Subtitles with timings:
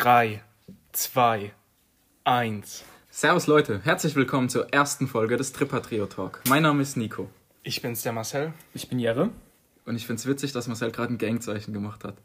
[0.00, 0.42] 3,
[0.92, 1.52] 2,
[2.24, 2.84] 1.
[3.10, 6.40] Servus Leute, herzlich willkommen zur ersten Folge des Tripper Trio Talk.
[6.48, 7.28] Mein Name ist Nico.
[7.64, 8.54] Ich bin's, der Marcel.
[8.72, 9.28] Ich bin Jere.
[9.84, 12.16] Und ich finde es witzig, dass Marcel gerade ein Gangzeichen gemacht hat.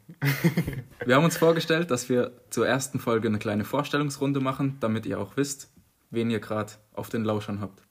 [1.04, 5.20] wir haben uns vorgestellt, dass wir zur ersten Folge eine kleine Vorstellungsrunde machen, damit ihr
[5.20, 5.70] auch wisst,
[6.10, 7.82] wen ihr gerade auf den Lauschern habt.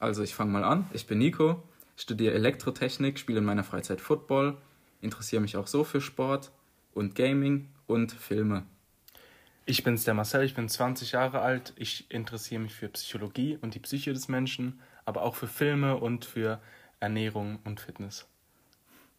[0.00, 0.88] Also ich fange mal an.
[0.94, 1.62] Ich bin Nico,
[1.94, 4.56] studiere Elektrotechnik, spiele in meiner Freizeit Football,
[5.00, 6.50] interessiere mich auch so für Sport
[6.92, 8.64] und Gaming und Filme.
[9.70, 10.44] Ich bin's, der Marcel.
[10.44, 11.74] Ich bin 20 Jahre alt.
[11.76, 16.24] Ich interessiere mich für Psychologie und die Psyche des Menschen, aber auch für Filme und
[16.24, 16.58] für
[17.00, 18.26] Ernährung und Fitness.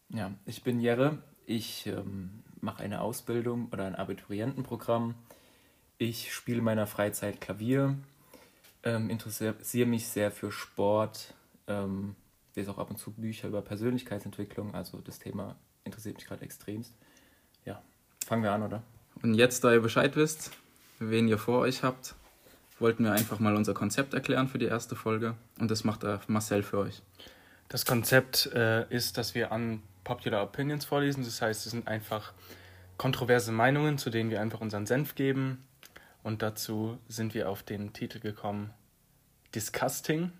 [0.08, 1.22] Ja, ich bin Jere.
[1.46, 5.14] Ich ähm, mache eine Ausbildung oder ein Abiturientenprogramm.
[5.98, 7.96] Ich spiele in meiner Freizeit Klavier,
[8.82, 11.32] ähm, interessiere mich sehr für Sport,
[11.68, 12.16] ähm,
[12.56, 14.74] lese auch ab und zu Bücher über Persönlichkeitsentwicklung.
[14.74, 16.92] Also das Thema interessiert mich gerade extremst.
[17.64, 17.80] Ja,
[18.26, 18.82] fangen wir an, oder?
[19.22, 20.52] Und jetzt, da ihr Bescheid wisst,
[20.98, 22.14] wen ihr vor euch habt,
[22.78, 25.34] wollten wir einfach mal unser Konzept erklären für die erste Folge.
[25.58, 27.02] Und das macht Marcel für euch.
[27.68, 31.22] Das Konzept äh, ist, dass wir an Popular Opinions vorlesen.
[31.24, 32.32] Das heißt, es sind einfach
[32.96, 35.64] kontroverse Meinungen, zu denen wir einfach unseren Senf geben.
[36.22, 38.70] Und dazu sind wir auf den Titel gekommen
[39.54, 40.32] Disgusting.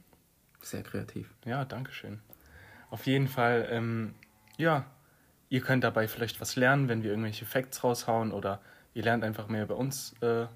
[0.60, 1.30] Sehr kreativ.
[1.44, 2.20] Ja, danke schön.
[2.90, 4.14] Auf jeden Fall, ähm,
[4.56, 4.86] ja,
[5.50, 8.60] ihr könnt dabei vielleicht was lernen, wenn wir irgendwelche Facts raushauen oder
[8.94, 10.46] ihr lernt einfach mehr über uns äh,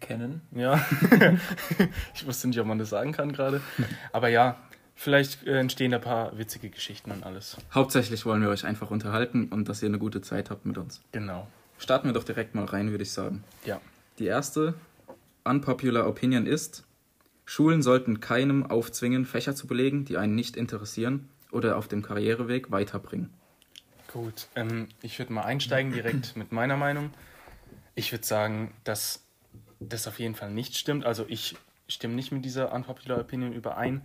[0.00, 0.40] kennen.
[0.52, 0.84] Ja,
[2.14, 3.60] ich wusste nicht, ob man das sagen kann gerade.
[4.12, 4.56] Aber ja,
[4.94, 7.58] vielleicht äh, entstehen da ein paar witzige Geschichten und alles.
[7.72, 11.02] Hauptsächlich wollen wir euch einfach unterhalten und dass ihr eine gute Zeit habt mit uns.
[11.12, 11.46] Genau.
[11.78, 13.44] Starten wir doch direkt mal rein, würde ich sagen.
[13.66, 13.80] Ja.
[14.18, 14.74] Die erste
[15.44, 16.84] unpopular Opinion ist,
[17.44, 22.70] Schulen sollten keinem aufzwingen, Fächer zu belegen, die einen nicht interessieren oder auf dem Karriereweg
[22.70, 23.30] weiterbringen.
[24.12, 27.10] Gut, ähm, ich würde mal einsteigen direkt mit meiner Meinung.
[27.94, 29.24] Ich würde sagen, dass
[29.80, 31.04] das auf jeden Fall nicht stimmt.
[31.04, 31.56] Also ich
[31.88, 34.02] stimme nicht mit dieser unpopular Opinion überein,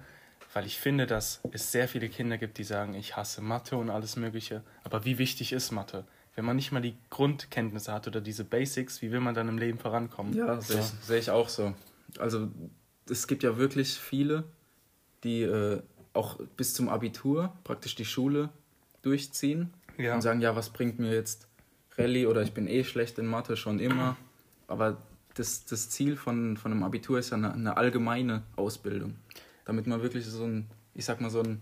[0.53, 3.89] weil ich finde, dass es sehr viele Kinder gibt, die sagen, ich hasse Mathe und
[3.89, 4.63] alles Mögliche.
[4.83, 6.05] Aber wie wichtig ist Mathe?
[6.35, 9.57] Wenn man nicht mal die Grundkenntnisse hat oder diese Basics, wie will man dann im
[9.57, 10.33] Leben vorankommen?
[10.33, 11.73] Ja, sehe ich, seh ich auch so.
[12.17, 12.49] Also
[13.09, 14.45] es gibt ja wirklich viele,
[15.23, 15.81] die äh,
[16.13, 18.49] auch bis zum Abitur praktisch die Schule
[19.01, 20.13] durchziehen ja.
[20.13, 21.47] und sagen, ja, was bringt mir jetzt
[21.97, 24.17] Rallye oder ich bin eh schlecht in Mathe schon immer.
[24.67, 24.97] Aber
[25.35, 29.15] das, das Ziel von, von einem Abitur ist ja eine, eine allgemeine Ausbildung,
[29.65, 31.61] damit man wirklich so ein, ich sag mal, so ein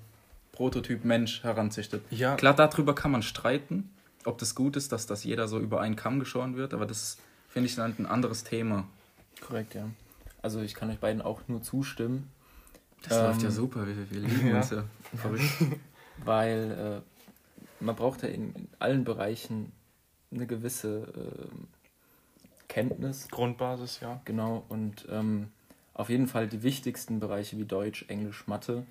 [0.51, 2.03] Prototyp Mensch heranzüchtet.
[2.09, 2.35] Ja.
[2.35, 3.89] Klar, darüber kann man streiten,
[4.25, 7.17] ob das gut ist, dass das jeder so über einen Kamm geschoren wird, aber das
[7.47, 8.87] finde ich dann ein anderes Thema.
[9.41, 9.89] Korrekt, ja.
[10.41, 12.29] Also ich kann euch beiden auch nur zustimmen.
[13.03, 14.57] Das ähm, läuft ja super, wir, wir lieben ja.
[14.57, 14.83] uns ja
[15.15, 15.43] verrückt.
[16.25, 19.71] Weil äh, man braucht ja in, in, allen Bereichen
[20.31, 23.27] eine gewisse äh, Kenntnis.
[23.29, 24.21] Grundbasis, ja.
[24.25, 25.47] Genau, und ähm,
[25.93, 28.85] auf jeden Fall die wichtigsten Bereiche wie Deutsch, Englisch, Mathe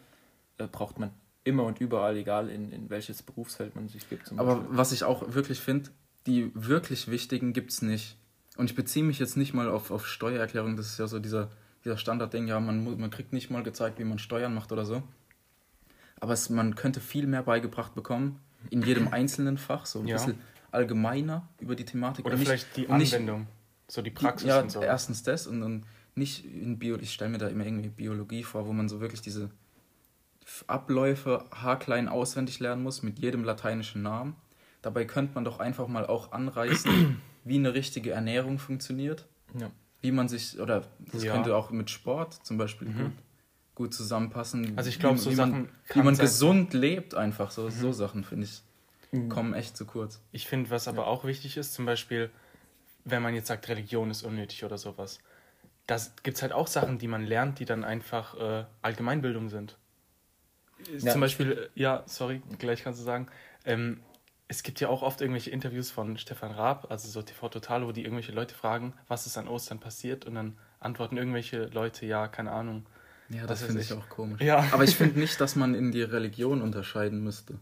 [0.58, 1.10] äh, braucht man
[1.44, 4.30] immer und überall, egal in, in welches Berufsfeld man sich gibt.
[4.36, 4.76] Aber Beispiel.
[4.76, 5.90] was ich auch wirklich finde,
[6.26, 8.16] die wirklich wichtigen gibt es nicht.
[8.56, 11.48] Und ich beziehe mich jetzt nicht mal auf, auf Steuererklärung, das ist ja so dieser
[11.84, 15.02] dieser Standardding, ja, man, man kriegt nicht mal gezeigt, wie man Steuern macht oder so.
[16.20, 18.40] Aber es, man könnte viel mehr beigebracht bekommen,
[18.70, 20.16] in jedem einzelnen Fach, so ein ja.
[20.16, 20.40] bisschen
[20.70, 22.26] allgemeiner über die Thematik.
[22.26, 23.50] Oder vielleicht die Anwendung, nicht,
[23.88, 24.82] so die Praxis ja, und so.
[24.82, 28.66] erstens das und dann nicht in Bio, ich stelle mir da immer irgendwie Biologie vor,
[28.66, 29.50] wo man so wirklich diese
[30.66, 34.34] Abläufe haarklein auswendig lernen muss mit jedem lateinischen Namen.
[34.82, 39.26] Dabei könnte man doch einfach mal auch anreißen, wie eine richtige Ernährung funktioniert.
[39.58, 39.70] Ja
[40.00, 41.32] wie man sich, oder das ja.
[41.32, 42.98] könnte auch mit Sport zum Beispiel mhm.
[42.98, 43.12] gut,
[43.74, 44.76] gut, zusammenpassen.
[44.76, 45.52] Also ich glaube, so wie Sachen.
[45.52, 47.50] Man, wie man gesund lebt, einfach.
[47.50, 47.70] So, mhm.
[47.70, 48.62] so Sachen, finde ich,
[49.12, 49.28] mhm.
[49.28, 50.20] kommen echt zu kurz.
[50.32, 51.08] Ich finde, was aber ja.
[51.08, 52.30] auch wichtig ist, zum Beispiel,
[53.04, 55.18] wenn man jetzt sagt, Religion ist unnötig oder sowas,
[55.86, 59.78] das gibt es halt auch Sachen, die man lernt, die dann einfach äh, Allgemeinbildung sind.
[60.98, 61.12] Ja.
[61.12, 63.26] Zum Beispiel, ja, sorry, gleich kannst du sagen,
[63.64, 64.00] ähm,
[64.48, 67.92] es gibt ja auch oft irgendwelche Interviews von Stefan Raab, also so TV Total, wo
[67.92, 72.28] die irgendwelche Leute fragen, was ist an Ostern passiert und dann antworten irgendwelche Leute, ja,
[72.28, 72.86] keine Ahnung.
[73.28, 74.40] Ja, das finde ich auch komisch.
[74.40, 74.66] Ja.
[74.72, 77.58] Aber ich finde nicht, dass man in die Religion unterscheiden müsste.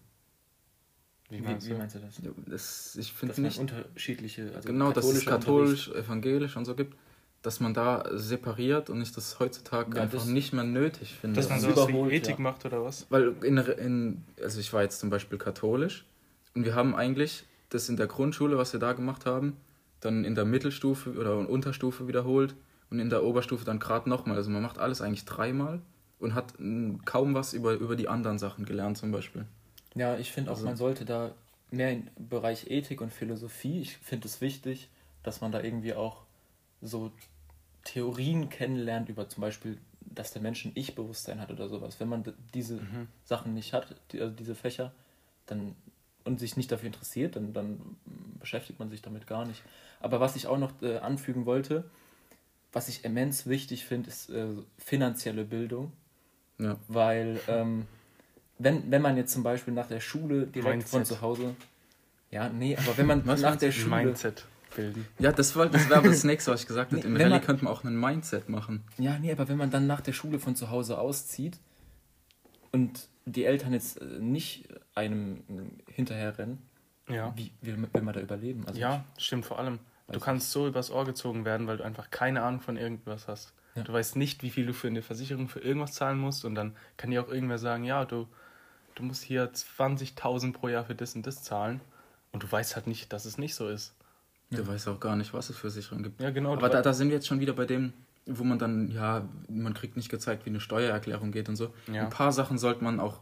[1.28, 2.20] Wie meinst, wie, wie meinst du das?
[2.46, 6.96] das ich finde nicht unterschiedliche, also genau, dass es katholisch, evangelisch und so gibt,
[7.42, 11.40] dass man da separiert und ich das heutzutage ja, einfach das nicht mehr nötig finde.
[11.40, 12.42] Dass man sowas wie Ethik ja.
[12.42, 13.06] macht oder was?
[13.10, 16.06] Weil in, in also ich war jetzt zum Beispiel katholisch
[16.56, 19.56] und wir haben eigentlich das in der Grundschule, was wir da gemacht haben,
[20.00, 22.54] dann in der Mittelstufe oder Unterstufe wiederholt
[22.90, 24.36] und in der Oberstufe dann gerade nochmal.
[24.36, 25.82] Also man macht alles eigentlich dreimal
[26.18, 26.54] und hat
[27.04, 29.44] kaum was über, über die anderen Sachen gelernt zum Beispiel.
[29.94, 31.32] Ja, ich finde auch, also, man sollte da
[31.70, 34.88] mehr im Bereich Ethik und Philosophie, ich finde es wichtig,
[35.22, 36.22] dass man da irgendwie auch
[36.80, 37.12] so
[37.84, 42.00] Theorien kennenlernt über zum Beispiel, dass der Mensch ein Ich-Bewusstsein hat oder sowas.
[42.00, 42.24] Wenn man
[42.54, 43.08] diese mhm.
[43.24, 44.92] Sachen nicht hat, die, also diese Fächer,
[45.46, 45.74] dann
[46.26, 47.80] und sich nicht dafür interessiert, dann, dann
[48.40, 49.62] beschäftigt man sich damit gar nicht.
[50.00, 51.84] Aber was ich auch noch äh, anfügen wollte,
[52.72, 55.92] was ich immens wichtig finde, ist äh, finanzielle Bildung.
[56.58, 56.76] Ja.
[56.88, 57.86] Weil ähm,
[58.58, 60.90] wenn, wenn man jetzt zum Beispiel nach der Schule direkt Mindset.
[60.90, 61.54] von zu Hause.
[62.30, 64.04] Ja, nee, aber wenn man was nach der Schule.
[64.04, 65.06] Mindset bilden.
[65.18, 67.06] Ja, das, war, das wäre das nächste, was ich gesagt habe.
[67.06, 68.84] Im Rallye könnte man auch ein Mindset machen.
[68.98, 71.58] Ja, nee, aber wenn man dann nach der Schule von zu Hause auszieht
[72.76, 75.42] und die Eltern jetzt äh, nicht einem
[75.88, 76.58] hinterherrennen,
[77.08, 77.32] ja.
[77.36, 78.66] wie will, will man da überleben?
[78.66, 79.78] Also ja, stimmt vor allem.
[80.12, 83.54] Du kannst so übers Ohr gezogen werden, weil du einfach keine Ahnung von irgendwas hast.
[83.74, 83.82] Ja.
[83.82, 86.76] Du weißt nicht, wie viel du für eine Versicherung für irgendwas zahlen musst und dann
[86.96, 88.28] kann dir auch irgendwer sagen, ja, du,
[88.94, 91.80] du musst hier 20.000 pro Jahr für das und das zahlen
[92.30, 93.94] und du weißt halt nicht, dass es nicht so ist.
[94.50, 94.66] Du ja.
[94.66, 96.20] weißt auch gar nicht, was es für Sicherungen gibt.
[96.20, 96.52] Ja, genau.
[96.52, 97.92] Aber da, da sind wir jetzt schon wieder bei dem,
[98.26, 101.72] wo man dann, ja, man kriegt nicht gezeigt, wie eine Steuererklärung geht und so.
[101.90, 102.02] Ja.
[102.04, 103.20] Ein paar Sachen sollte man auch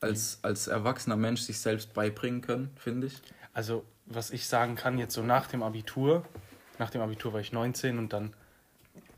[0.00, 3.20] als, als erwachsener Mensch sich selbst beibringen können, finde ich.
[3.52, 6.24] Also, was ich sagen kann, jetzt so nach dem Abitur,
[6.78, 8.32] nach dem Abitur war ich 19 und dann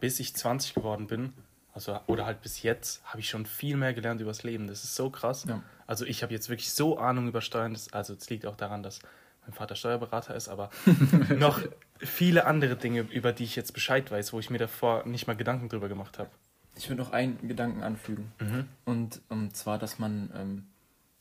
[0.01, 1.33] bis ich 20 geworden bin,
[1.73, 4.67] also oder halt bis jetzt, habe ich schon viel mehr gelernt über das Leben.
[4.67, 5.45] Das ist so krass.
[5.49, 5.63] Ja.
[5.87, 7.73] Also ich habe jetzt wirklich so Ahnung über Steuern.
[7.73, 8.99] Das, also es liegt auch daran, dass
[9.43, 10.71] mein Vater Steuerberater ist, aber
[11.37, 11.61] noch
[11.99, 15.37] viele andere Dinge, über die ich jetzt Bescheid weiß, wo ich mir davor nicht mal
[15.37, 16.31] Gedanken drüber gemacht habe.
[16.77, 18.33] Ich würde noch einen Gedanken anfügen.
[18.41, 18.69] Mhm.
[18.85, 20.67] Und, und zwar, dass man, ähm,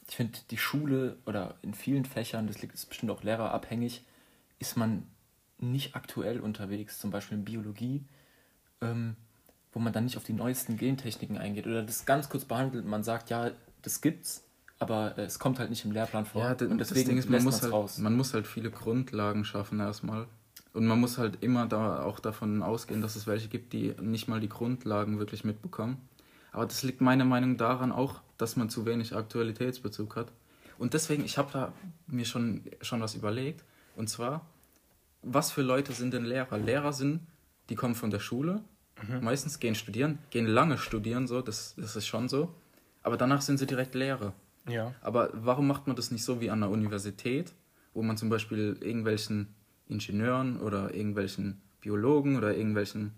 [0.08, 4.04] ich finde, die Schule oder in vielen Fächern, das liegt ist bestimmt auch lehrerabhängig,
[4.60, 5.08] ist man
[5.58, 8.04] nicht aktuell unterwegs, zum Beispiel in Biologie,
[8.82, 9.16] ähm,
[9.74, 12.86] wo man dann nicht auf die neuesten Gentechniken eingeht oder das ganz kurz behandelt.
[12.86, 13.52] Man sagt, ja,
[13.82, 14.44] das gibt's,
[14.82, 16.42] aber äh, es kommt halt nicht im Lehrplan vor.
[16.42, 18.00] Ja, und deswegen ist, man muss, halt, raus.
[18.00, 20.26] man muss halt viele Grundlagen schaffen erstmal.
[20.74, 24.28] Und man muss halt immer da auch davon ausgehen, dass es welche gibt, die nicht
[24.28, 25.98] mal die Grundlagen wirklich mitbekommen.
[26.52, 30.32] Aber das liegt meiner Meinung nach daran auch, dass man zu wenig Aktualitätsbezug hat.
[30.80, 31.74] Und deswegen, ich habe da
[32.08, 33.64] mir schon, schon was überlegt.
[33.96, 34.46] Und zwar,
[35.22, 36.58] was für Leute sind denn Lehrer?
[36.58, 37.20] Lehrer sind,
[37.70, 38.62] die kommen von der Schule,
[39.08, 39.24] mhm.
[39.24, 42.56] meistens gehen studieren, gehen lange studieren, so, das, das ist schon so.
[43.04, 44.34] Aber danach sind sie direkt Lehrer.
[44.68, 44.94] Ja.
[45.02, 47.54] Aber warum macht man das nicht so wie an der Universität,
[47.94, 49.56] wo man zum Beispiel irgendwelchen
[49.88, 53.14] Ingenieuren oder irgendwelchen Biologen oder irgendwelchen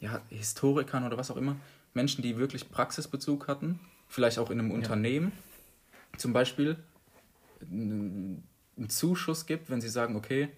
[0.00, 1.56] ja, Historikern oder was auch immer,
[1.94, 4.76] Menschen, die wirklich Praxisbezug hatten, vielleicht auch in einem ja.
[4.76, 5.32] Unternehmen,
[6.18, 6.76] zum Beispiel
[7.62, 8.44] einen
[8.88, 10.48] Zuschuss gibt, wenn sie sagen, okay,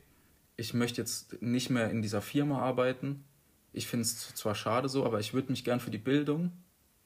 [0.57, 3.25] ich möchte jetzt nicht mehr in dieser Firma arbeiten.
[3.73, 6.53] Ich finde es zwar schade so, aber ich würde mich gern für die Bildung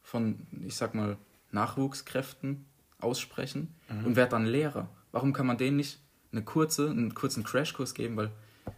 [0.02, 1.16] von, ich sag mal,
[1.50, 2.66] Nachwuchskräften
[3.00, 4.06] aussprechen mhm.
[4.06, 4.88] und werde dann Lehrer.
[5.12, 6.00] Warum kann man denen nicht
[6.32, 8.16] eine kurze, einen kurzen Crashkurs geben?
[8.16, 8.30] Weil,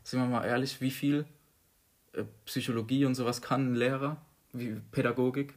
[0.04, 1.24] sind wir mal ehrlich, wie viel
[2.12, 4.16] äh, Psychologie und sowas kann ein Lehrer?
[4.52, 5.54] Wie Pädagogik?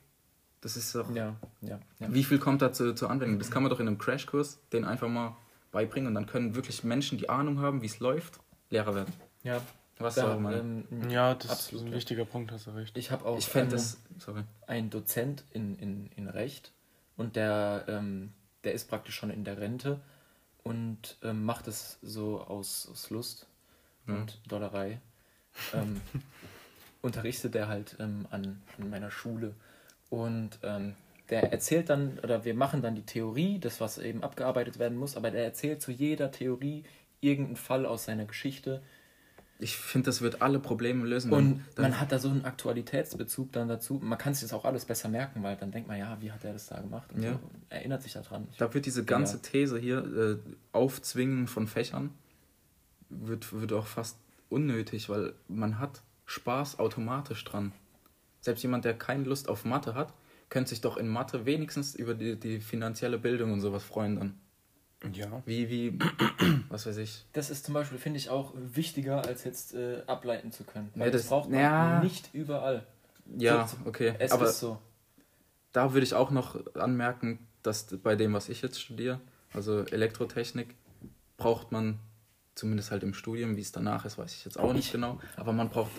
[0.61, 1.13] Das ist doch.
[1.13, 2.13] Ja, ja, ja.
[2.13, 3.37] Wie viel kommt da zu, zur Anwendung?
[3.39, 5.35] Das kann man doch in einem Crashkurs den einfach mal
[5.71, 8.39] beibringen und dann können wirklich Menschen, die Ahnung haben, wie es läuft,
[8.69, 9.13] Lehrer werden.
[9.43, 9.61] Ja.
[9.99, 12.97] Was da, ähm, ja, das absolut, ist ein wichtiger Punkt, hast du recht.
[12.97, 14.43] Ich habe auch ich ähm, das, sorry.
[14.65, 16.73] einen Dozent in, in, in Recht
[17.15, 18.33] und der ähm,
[18.63, 19.99] der ist praktisch schon in der Rente
[20.63, 23.47] und ähm, macht es so aus, aus Lust
[24.05, 24.15] mhm.
[24.15, 24.99] und Dollerei.
[25.73, 26.01] Ähm,
[27.01, 29.53] unterrichtet er halt ähm, an, an meiner Schule.
[30.09, 30.95] Und ähm,
[31.29, 35.17] der erzählt dann, oder wir machen dann die Theorie, das, was eben abgearbeitet werden muss,
[35.17, 36.83] aber der erzählt zu jeder Theorie
[37.21, 38.81] irgendeinen Fall aus seiner Geschichte,
[39.59, 41.31] ich finde, das wird alle Probleme lösen.
[41.31, 43.99] Und dann, man hat da so einen Aktualitätsbezug dann dazu.
[44.01, 46.43] Man kann sich das auch alles besser merken, weil dann denkt man, ja, wie hat
[46.43, 47.09] er das da gemacht?
[47.13, 47.33] Und ja.
[47.33, 48.47] so erinnert sich daran.
[48.57, 50.37] Da wird diese ganze These hier, äh,
[50.71, 52.11] Aufzwingen von Fächern,
[53.09, 54.17] wird, wird auch fast
[54.49, 57.71] unnötig, weil man hat Spaß automatisch dran.
[58.41, 60.13] Selbst jemand, der keine Lust auf Mathe hat,
[60.49, 64.39] könnte sich doch in Mathe wenigstens über die, die finanzielle Bildung und sowas freuen dann.
[65.11, 65.43] Ja.
[65.45, 65.99] Wie, wie,
[66.69, 67.25] was weiß ich.
[67.33, 70.91] Das ist zum Beispiel, finde ich, auch wichtiger, als jetzt äh, ableiten zu können.
[70.95, 71.99] Weil ja, das, das, braucht man ja.
[72.01, 72.85] nicht überall.
[73.37, 74.15] Ja, so, okay.
[74.19, 74.79] Es Aber ist so.
[75.71, 79.19] Da würde ich auch noch anmerken, dass bei dem, was ich jetzt studiere,
[79.53, 80.75] also Elektrotechnik,
[81.37, 81.99] braucht man
[82.55, 85.19] zumindest halt im Studium, wie es danach ist, weiß ich jetzt auch nicht genau.
[85.37, 85.91] Aber man braucht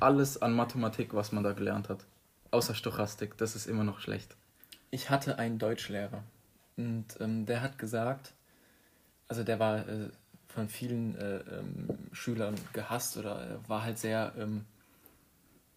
[0.00, 2.04] alles an Mathematik, was man da gelernt hat.
[2.50, 4.36] Außer Stochastik, das ist immer noch schlecht.
[4.90, 6.22] Ich hatte einen Deutschlehrer
[6.76, 8.32] und ähm, der hat gesagt,
[9.28, 10.10] also der war äh,
[10.48, 14.64] von vielen äh, ähm, Schülern gehasst oder war halt sehr ähm,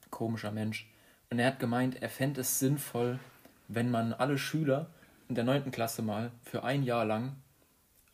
[0.10, 0.90] komischer Mensch.
[1.30, 3.20] Und er hat gemeint, er fände es sinnvoll,
[3.68, 4.90] wenn man alle Schüler
[5.28, 5.72] in der 9.
[5.72, 7.36] Klasse mal für ein Jahr lang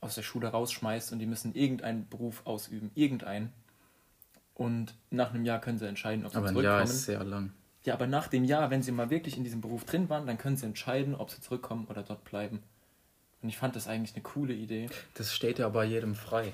[0.01, 3.53] aus der Schule rausschmeißt und die müssen irgendeinen Beruf ausüben, irgendeinen.
[4.53, 6.67] Und nach einem Jahr können sie entscheiden, ob sie aber zurückkommen.
[6.67, 7.51] Aber ein Jahr ist sehr lang.
[7.83, 10.37] Ja, aber nach dem Jahr, wenn sie mal wirklich in diesem Beruf drin waren, dann
[10.37, 12.63] können sie entscheiden, ob sie zurückkommen oder dort bleiben.
[13.45, 14.89] Und ich fand das eigentlich eine coole Idee.
[15.13, 16.51] Das steht ja aber jedem frei.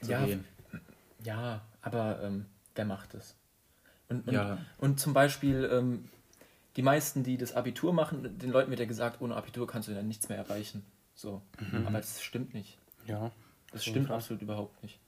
[0.00, 0.44] ja, gehen.
[1.24, 2.46] ja, aber ähm,
[2.76, 3.34] wer macht es?
[4.08, 4.58] Und, und, ja.
[4.78, 6.08] und zum Beispiel, ähm,
[6.76, 9.92] die meisten, die das Abitur machen, den Leuten wird ja gesagt, ohne Abitur kannst du
[9.92, 10.84] dann nichts mehr erreichen.
[11.16, 11.42] So.
[11.58, 11.84] Mhm.
[11.88, 12.78] Aber das stimmt nicht.
[13.08, 13.32] Ja.
[13.72, 14.18] Das stimmt Fall.
[14.18, 15.00] absolut überhaupt nicht.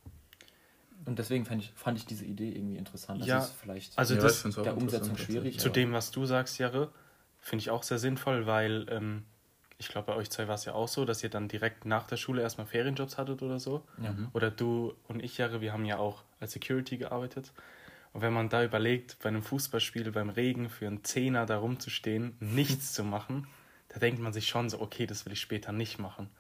[1.05, 3.21] Und deswegen fand ich, fand ich diese Idee irgendwie interessant.
[3.21, 5.61] Das ja, ist vielleicht also das, der Umsetzung schwierig.
[5.61, 6.91] Zu dem, was du sagst, Jare,
[7.39, 9.23] finde ich auch sehr sinnvoll, weil ähm,
[9.79, 12.07] ich glaube, bei euch zwei war es ja auch so, dass ihr dann direkt nach
[12.07, 13.85] der Schule erstmal Ferienjobs hattet oder so.
[13.99, 14.29] Mhm.
[14.33, 17.53] Oder du und ich, Jare, wir haben ja auch als Security gearbeitet.
[18.13, 22.37] Und wenn man da überlegt, bei einem Fußballspiel beim Regen für einen Zehner da rumzustehen,
[22.39, 23.49] nichts zu machen,
[23.89, 26.31] da denkt man sich schon so, okay, das will ich später nicht machen.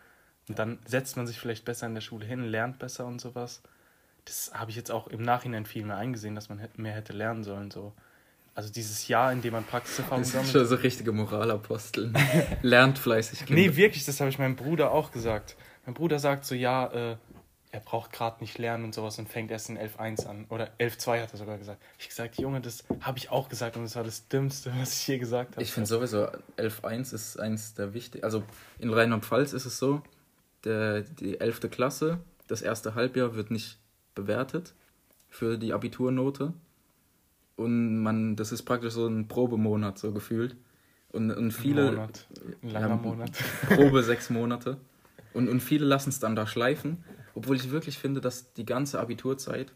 [0.48, 3.62] Und dann setzt man sich vielleicht besser in der Schule hin, lernt besser und sowas.
[4.24, 7.42] Das habe ich jetzt auch im Nachhinein viel mehr eingesehen, dass man mehr hätte lernen
[7.42, 7.70] sollen.
[7.70, 7.92] So.
[8.54, 10.46] Also dieses Jahr, in dem man Praxiserfahrung sammelt.
[10.46, 12.12] Das sind schon so richtige Moralapostel.
[12.62, 13.46] Lernt fleißig.
[13.46, 13.61] Kinder.
[13.61, 15.56] Nee, wirklich, das habe ich meinem Bruder auch gesagt.
[15.87, 17.16] Mein Bruder sagt so, ja, äh,
[17.75, 20.46] er braucht gerade nicht lernen und sowas und fängt erst in 11.1 an.
[20.49, 21.82] Oder 11.2 hat er sogar gesagt.
[21.99, 25.08] Ich gesagt, Junge, das habe ich auch gesagt und das war das Dümmste, was ich
[25.08, 25.62] je gesagt habe.
[25.62, 28.25] Ich finde sowieso, 11.1 ist eins der wichtigsten.
[28.25, 28.44] Also
[28.78, 30.02] in Rheinland-Pfalz ist es so,
[30.62, 31.68] der, die 11.
[31.70, 33.78] Klasse, das erste Halbjahr wird nicht
[34.14, 34.75] bewertet
[35.28, 36.52] für die Abiturnote.
[37.56, 40.56] Und man, das ist praktisch so ein Probemonat, so gefühlt.
[41.12, 41.88] Und, und viele.
[41.88, 42.26] Ein Monat.
[42.62, 43.30] Ein langer ja, Monat.
[43.68, 44.78] Probe sechs Monate.
[45.32, 47.04] Und, und viele lassen es dann da schleifen.
[47.34, 49.73] Obwohl ich wirklich finde, dass die ganze Abiturzeit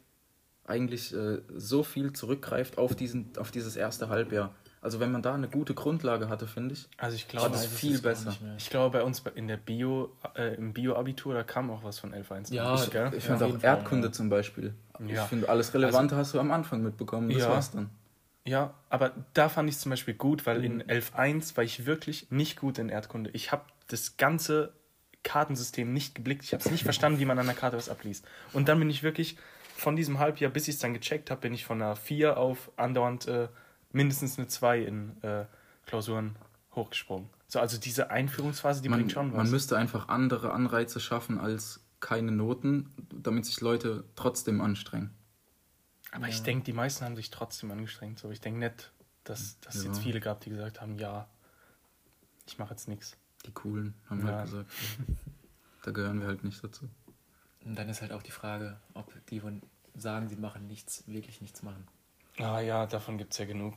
[0.64, 4.54] eigentlich äh, so viel zurückgreift auf, diesen, auf dieses erste Halbjahr.
[4.80, 8.00] Also wenn man da eine gute Grundlage hatte, finde ich, also ich glaube, das viel
[8.00, 8.34] besser.
[8.56, 12.14] Ich glaube, bei uns in der Bio, äh, im Bio-Abitur, da kam auch was von
[12.14, 12.54] 11.1.
[12.54, 14.12] Ja, ich, ich finde auch Erdkunde ja.
[14.12, 14.74] zum Beispiel.
[15.04, 15.24] Ja.
[15.24, 17.28] Ich finde, alles Relevante also, hast du am Anfang mitbekommen.
[17.30, 17.48] Das ja.
[17.48, 17.90] war's dann.
[18.44, 20.80] Ja, aber da fand ich es zum Beispiel gut, weil mhm.
[20.80, 23.30] in 11.1 war ich wirklich nicht gut in Erdkunde.
[23.34, 24.72] Ich habe das ganze
[25.22, 26.44] Kartensystem nicht geblickt.
[26.44, 28.24] Ich habe es nicht verstanden, wie man an der Karte was abliest.
[28.52, 29.36] Und dann bin ich wirklich
[29.76, 32.70] von diesem Halbjahr, bis ich es dann gecheckt habe, bin ich von einer 4 auf
[32.76, 33.48] andauernd äh,
[33.90, 35.46] mindestens eine 2 in äh,
[35.86, 36.36] Klausuren
[36.74, 37.28] hochgesprungen.
[37.46, 39.38] So, also diese Einführungsphase, die man, bringt schon was.
[39.38, 45.10] Man müsste einfach andere Anreize schaffen als keine Noten, damit sich Leute trotzdem anstrengen.
[46.12, 46.28] Aber ja.
[46.28, 48.18] ich denke, die meisten haben sich trotzdem angestrengt.
[48.18, 48.92] So, ich denke nicht,
[49.24, 49.80] dass, dass ja.
[49.80, 51.28] es jetzt viele gab, die gesagt haben, ja,
[52.46, 53.16] ich mache jetzt nichts.
[53.46, 54.32] Die Coolen haben ja.
[54.32, 54.70] halt gesagt,
[55.82, 56.88] da gehören wir halt nicht dazu.
[57.64, 59.62] Und dann ist halt auch die Frage, ob die von
[59.94, 61.86] sagen, sie machen nichts, wirklich nichts machen.
[62.40, 63.74] Ah ja, davon gibt es ja genug.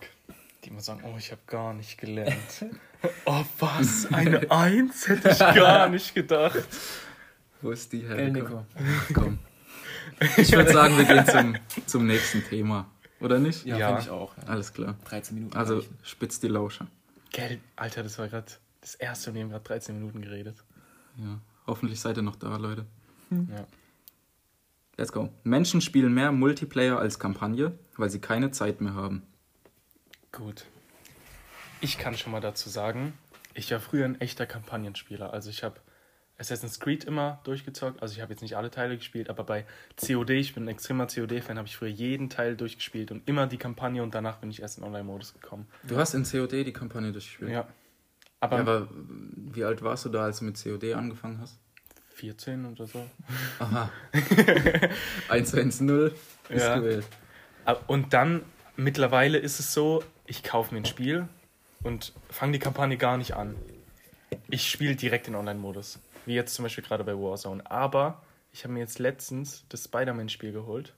[0.64, 2.66] Die immer sagen, oh, ich habe gar nicht gelernt.
[3.26, 4.12] oh, was?
[4.14, 5.08] Eine Eins?
[5.08, 6.68] Hätte ich gar nicht gedacht.
[7.62, 8.30] Wo ist die her?
[8.30, 8.66] Nico.
[9.14, 9.40] Komm.
[10.38, 11.56] Ich würde sagen, wir gehen zum,
[11.88, 12.88] zum nächsten Thema.
[13.20, 13.66] Oder nicht?
[13.66, 13.88] Ja, ja.
[13.88, 14.38] finde ich auch.
[14.38, 14.44] Ja.
[14.46, 14.96] Alles klar.
[15.06, 15.58] 13 Minuten.
[15.58, 15.98] Also reichen.
[16.04, 16.88] spitz die Lauscher.
[17.32, 18.52] Gell, Alter, das war gerade
[18.82, 20.58] das erste, wir haben gerade 13 Minuten geredet.
[21.18, 22.86] Ja, hoffentlich seid ihr noch da, Leute.
[23.30, 23.48] Hm.
[23.52, 23.66] Ja.
[25.02, 25.30] Let's go.
[25.44, 29.24] Menschen spielen mehr Multiplayer als Kampagne, weil sie keine Zeit mehr haben.
[30.32, 30.66] Gut.
[31.80, 33.14] Ich kann schon mal dazu sagen,
[33.56, 35.34] ich war früher ein echter Kampagnenspieler.
[35.34, 35.78] Also ich habe
[36.38, 38.00] Assassin's Creed immer durchgezockt.
[38.00, 39.66] Also ich habe jetzt nicht alle Teile gespielt, aber bei
[40.00, 43.58] COD, ich bin ein extremer COD-Fan, habe ich früher jeden Teil durchgespielt und immer die
[43.58, 45.66] Kampagne und danach bin ich erst in Online-Modus gekommen.
[45.82, 47.50] Du hast in COD die Kampagne durchgespielt?
[47.50, 47.68] Ja.
[48.40, 51.58] Aber, ja, aber wie alt warst du da, als du mit COD angefangen hast?
[52.22, 53.04] 14 oder so.
[53.58, 53.92] Aha.
[55.30, 56.12] 110
[56.50, 56.78] ist ja.
[56.78, 57.06] gewählt.
[57.88, 58.44] Und dann,
[58.76, 61.28] mittlerweile ist es so, ich kaufe mir ein Spiel
[61.82, 63.56] und fange die Kampagne gar nicht an.
[64.52, 66.00] Ich spiele direkt in Online-Modus.
[66.28, 67.70] Wie jetzt zum Beispiel gerade bei Warzone.
[67.70, 68.22] Aber
[68.54, 70.94] ich habe mir jetzt letztens das Spider-Man-Spiel geholt.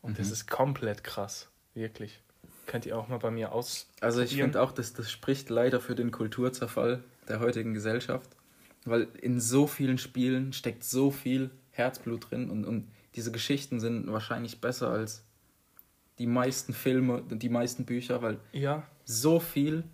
[0.00, 0.16] Und mhm.
[0.16, 1.48] das ist komplett krass.
[1.74, 2.18] Wirklich.
[2.66, 3.90] Könnt ihr auch mal bei mir aus.
[4.00, 8.30] Also ich finde auch, dass das spricht leider für den Kulturzerfall der heutigen Gesellschaft.
[8.90, 14.10] Weil in so vielen Spielen steckt so viel Herzblut drin und, und diese Geschichten sind
[14.12, 15.24] wahrscheinlich besser als
[16.18, 18.82] die meisten Filme, die meisten Bücher, weil ja.
[19.04, 19.84] so viel,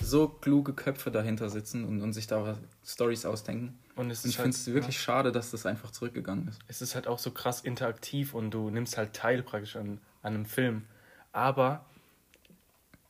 [0.00, 3.78] so kluge Köpfe dahinter sitzen und, und sich da Stories ausdenken.
[3.96, 5.02] Und, und ich finde es halt, wirklich ja.
[5.02, 6.60] schade, dass das einfach zurückgegangen ist.
[6.68, 10.34] Es ist halt auch so krass interaktiv und du nimmst halt teil praktisch an, an
[10.34, 10.84] einem Film.
[11.32, 11.84] Aber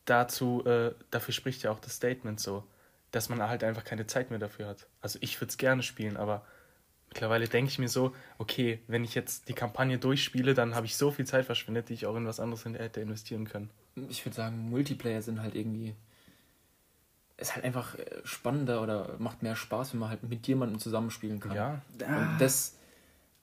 [0.04, 2.64] dazu, äh, dafür spricht ja auch das Statement so
[3.10, 4.86] dass man halt einfach keine Zeit mehr dafür hat.
[5.00, 6.44] Also ich würde es gerne spielen, aber
[7.08, 10.96] mittlerweile denke ich mir so, okay, wenn ich jetzt die Kampagne durchspiele, dann habe ich
[10.96, 13.70] so viel Zeit verschwendet, die ich auch in was anderes hätte investieren können.
[14.08, 15.94] Ich würde sagen, Multiplayer sind halt irgendwie
[17.36, 21.38] ist halt einfach äh, spannender oder macht mehr Spaß, wenn man halt mit jemandem zusammenspielen
[21.38, 21.54] kann.
[21.54, 21.82] Ja.
[22.00, 22.78] Und das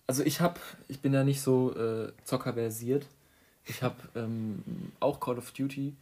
[0.07, 3.07] also ich habe, ich bin ja nicht so äh, zockerversiert.
[3.65, 4.63] Ich habe ähm,
[4.99, 5.95] auch Call of Duty,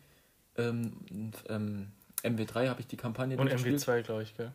[0.58, 1.88] ähm, ähm,
[2.24, 4.52] MW3 habe ich die Kampagne Und MW2, glaube ich, gell?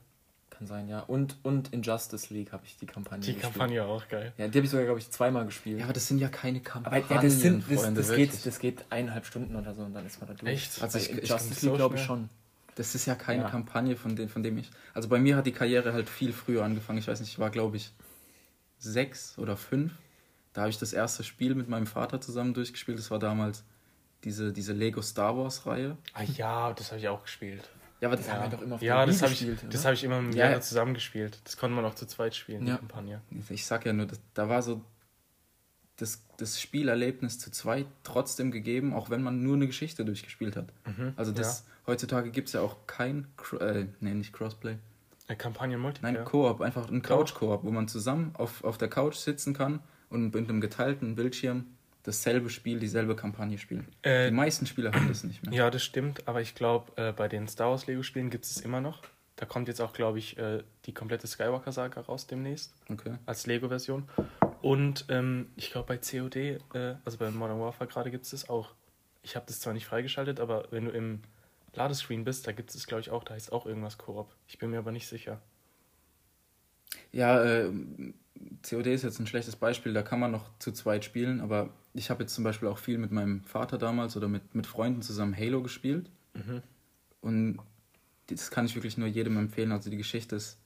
[0.50, 1.00] Kann sein, ja.
[1.00, 3.52] Und, und in Justice League habe ich die Kampagne Die gespielt.
[3.52, 4.32] Kampagne auch geil.
[4.38, 5.78] Ja, die habe ich sogar, glaube ich, zweimal gespielt.
[5.78, 7.04] Ja, aber das sind ja keine Kampagnen.
[7.04, 9.94] Aber ja, das, sind, das, Freunde, das, geht, das geht eineinhalb Stunden oder so und
[9.94, 10.52] dann ist man da durch.
[10.52, 10.82] Echt?
[10.82, 12.28] Also ich, ich Justice League glaube ich schon.
[12.74, 13.50] Das ist ja keine ja.
[13.50, 14.70] Kampagne, von dem, von dem ich.
[14.94, 16.98] Also bei mir hat die Karriere halt viel früher angefangen.
[16.98, 17.92] Ich weiß nicht, ich war, glaube ich,
[18.78, 19.92] sechs oder fünf.
[20.52, 22.98] Da habe ich das erste Spiel mit meinem Vater zusammen durchgespielt.
[22.98, 23.64] Das war damals
[24.24, 25.96] diese, diese Lego Star Wars Reihe.
[26.12, 27.68] Ah ja, das habe ich auch gespielt.
[28.00, 28.34] Ja, aber das ja.
[28.34, 30.60] haben wir doch immer auf Ja, das habe ich, das hab ich immer mit ja.
[30.60, 31.40] zusammen gespielt.
[31.44, 32.74] Das konnte man auch zu zweit spielen, ja.
[32.74, 33.20] die Kampagne.
[33.48, 34.82] Ich sag ja nur, das, da war so
[35.96, 40.66] das, das Spielerlebnis zu zweit trotzdem gegeben, auch wenn man nur eine Geschichte durchgespielt hat.
[40.86, 41.12] Mhm.
[41.16, 41.88] Also das ja.
[41.88, 43.26] heutzutage gibt es ja auch kein,
[43.58, 44.76] äh, nee, nicht Crossplay.
[45.26, 46.12] Eine Kampagne Multiplayer?
[46.12, 50.32] Nein, Koop, einfach ein Couch-Koop, wo man zusammen auf, auf der Couch sitzen kann und
[50.34, 51.66] mit einem geteilten Bildschirm
[52.02, 53.88] dasselbe Spiel, dieselbe Kampagne spielen.
[54.02, 55.54] Äh, die meisten Spieler haben das nicht mehr.
[55.54, 58.80] Ja, das stimmt, aber ich glaube, äh, bei den Star Wars Lego-Spielen gibt es immer
[58.80, 59.02] noch.
[59.36, 62.74] Da kommt jetzt auch, glaube ich, äh, die komplette Skywalker-Saga raus demnächst.
[62.90, 63.14] Okay.
[63.24, 64.08] Als Lego-Version.
[64.62, 66.58] Und ähm, ich glaube, bei COD, äh,
[67.04, 68.74] also bei Modern Warfare gerade, gibt es das auch.
[69.22, 71.22] Ich habe das zwar nicht freigeschaltet, aber wenn du im
[71.74, 74.34] Ladescreen bist, da gibt es, glaube ich, auch, da heißt auch irgendwas Koop.
[74.48, 75.40] Ich bin mir aber nicht sicher.
[77.12, 77.70] Ja, äh,
[78.68, 82.10] COD ist jetzt ein schlechtes Beispiel, da kann man noch zu zweit spielen, aber ich
[82.10, 85.36] habe jetzt zum Beispiel auch viel mit meinem Vater damals oder mit, mit Freunden zusammen
[85.36, 86.10] Halo gespielt.
[86.34, 86.62] Mhm.
[87.20, 87.58] Und
[88.28, 89.72] das kann ich wirklich nur jedem empfehlen.
[89.72, 90.58] Also die Geschichte ist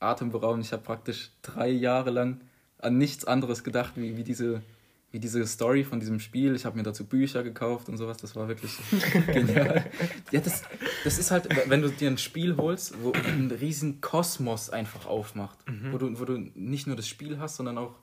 [0.00, 0.64] atemberaubend.
[0.64, 2.40] Ich habe praktisch drei Jahre lang
[2.78, 4.62] an nichts anderes gedacht, wie, wie diese
[5.10, 6.54] wie diese Story von diesem Spiel.
[6.54, 8.18] Ich habe mir dazu Bücher gekauft und sowas.
[8.18, 8.76] Das war wirklich
[9.26, 9.90] genial.
[10.30, 10.62] Ja, das,
[11.04, 15.58] das ist halt, wenn du dir ein Spiel holst, wo ein riesen Kosmos einfach aufmacht.
[15.68, 15.92] Mhm.
[15.92, 17.94] Wo, du, wo du nicht nur das Spiel hast, sondern auch,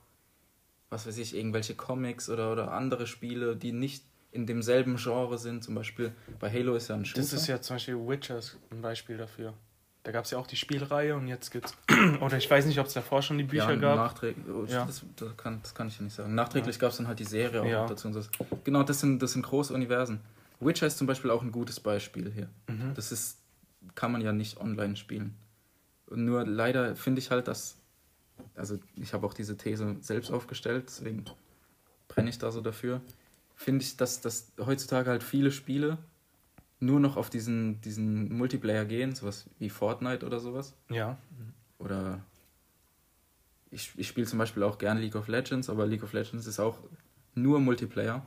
[0.89, 5.63] was weiß ich, irgendwelche Comics oder, oder andere Spiele, die nicht in demselben Genre sind.
[5.63, 7.21] Zum Beispiel bei Halo ist ja ein Shooter.
[7.21, 9.53] Das ist ja zum Beispiel Witchers ein Beispiel dafür.
[10.05, 11.75] Da gab es ja auch die Spielreihe und jetzt gibt's.
[12.21, 13.95] Oder ich weiß nicht, ob es davor schon die Bücher ja, gab.
[13.95, 14.85] Nachträglich, oh, ja.
[14.85, 16.35] das, das, kann, das kann ich ja nicht sagen.
[16.35, 16.79] Nachträglich ja.
[16.79, 17.87] gab es dann halt die Serie auch ja.
[17.87, 18.07] dazu.
[18.07, 18.29] Und das.
[18.63, 20.19] Genau, das sind, das sind große Universen.
[20.59, 22.49] Witcher ist zum Beispiel auch ein gutes Beispiel hier.
[22.67, 22.93] Mhm.
[22.93, 23.39] Das ist,
[23.95, 25.35] kann man ja nicht online spielen.
[26.11, 27.75] Nur leider finde ich halt, dass.
[28.53, 31.25] Also, ich habe auch diese These selbst aufgestellt, deswegen
[32.07, 33.01] brenne ich da so dafür.
[33.55, 35.97] Finde ich, dass, dass heutzutage halt viele Spiele
[36.79, 40.75] nur noch auf diesen, diesen Multiplayer gehen, sowas wie Fortnite oder sowas.
[40.89, 41.17] Ja.
[41.79, 42.21] Oder
[43.71, 46.59] ich, ich spiele zum Beispiel auch gern League of Legends, aber League of Legends ist
[46.59, 46.79] auch
[47.33, 48.25] nur Multiplayer.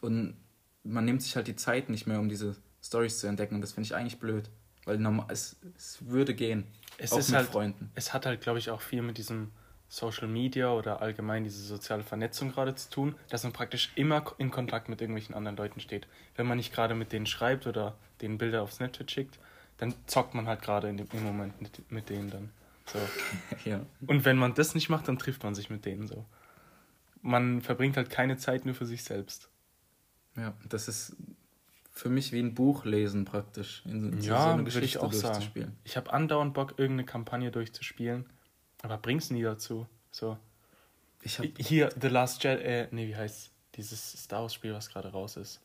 [0.00, 0.36] Und
[0.84, 3.56] man nimmt sich halt die Zeit nicht mehr, um diese Stories zu entdecken.
[3.56, 4.50] Und das finde ich eigentlich blöd.
[4.84, 6.64] Weil normal, es, es würde gehen.
[6.96, 7.90] Es auch mit halt, Freunden.
[7.94, 9.50] Es hat halt, glaube ich, auch viel mit diesem
[9.88, 14.50] Social Media oder allgemein diese soziale Vernetzung gerade zu tun, dass man praktisch immer in
[14.50, 16.06] Kontakt mit irgendwelchen anderen Leuten steht.
[16.36, 19.38] Wenn man nicht gerade mit denen schreibt oder denen Bilder aufs Snapchat schickt,
[19.78, 22.50] dann zockt man halt gerade im Moment mit, mit denen dann.
[22.86, 22.98] So.
[23.64, 23.80] ja.
[24.06, 26.26] Und wenn man das nicht macht, dann trifft man sich mit denen so.
[27.22, 29.48] Man verbringt halt keine Zeit nur für sich selbst.
[30.36, 31.16] Ja, das ist
[31.90, 33.82] für mich wie ein Buch lesen praktisch.
[33.86, 35.76] In, in ja, so eine würde ich auch sagen.
[35.84, 38.26] Ich habe andauernd Bock, irgendeine Kampagne durchzuspielen
[38.82, 39.86] aber bring's nie dazu.
[40.10, 40.38] So.
[41.22, 44.88] Ich hab Hier, The Last Jedi, äh, nee, wie heißt dieses Star Wars Spiel, was
[44.88, 45.60] gerade raus ist?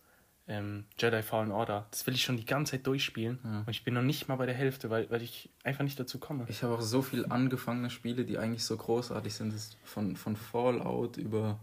[0.45, 1.85] Ähm, Jedi Fallen Order.
[1.89, 3.39] Das will ich schon die ganze Zeit durchspielen.
[3.43, 3.59] Ja.
[3.59, 6.19] Und ich bin noch nicht mal bei der Hälfte, weil, weil ich einfach nicht dazu
[6.19, 6.45] komme.
[6.49, 9.53] Ich habe auch so viele angefangene Spiele, die eigentlich so großartig sind.
[9.53, 11.59] Das von, von Fallout über.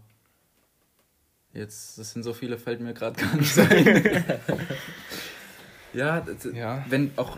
[1.53, 4.23] Jetzt, das sind so viele, fällt mir gerade gar nicht ein.
[5.93, 7.37] ja, das, ja, wenn auch.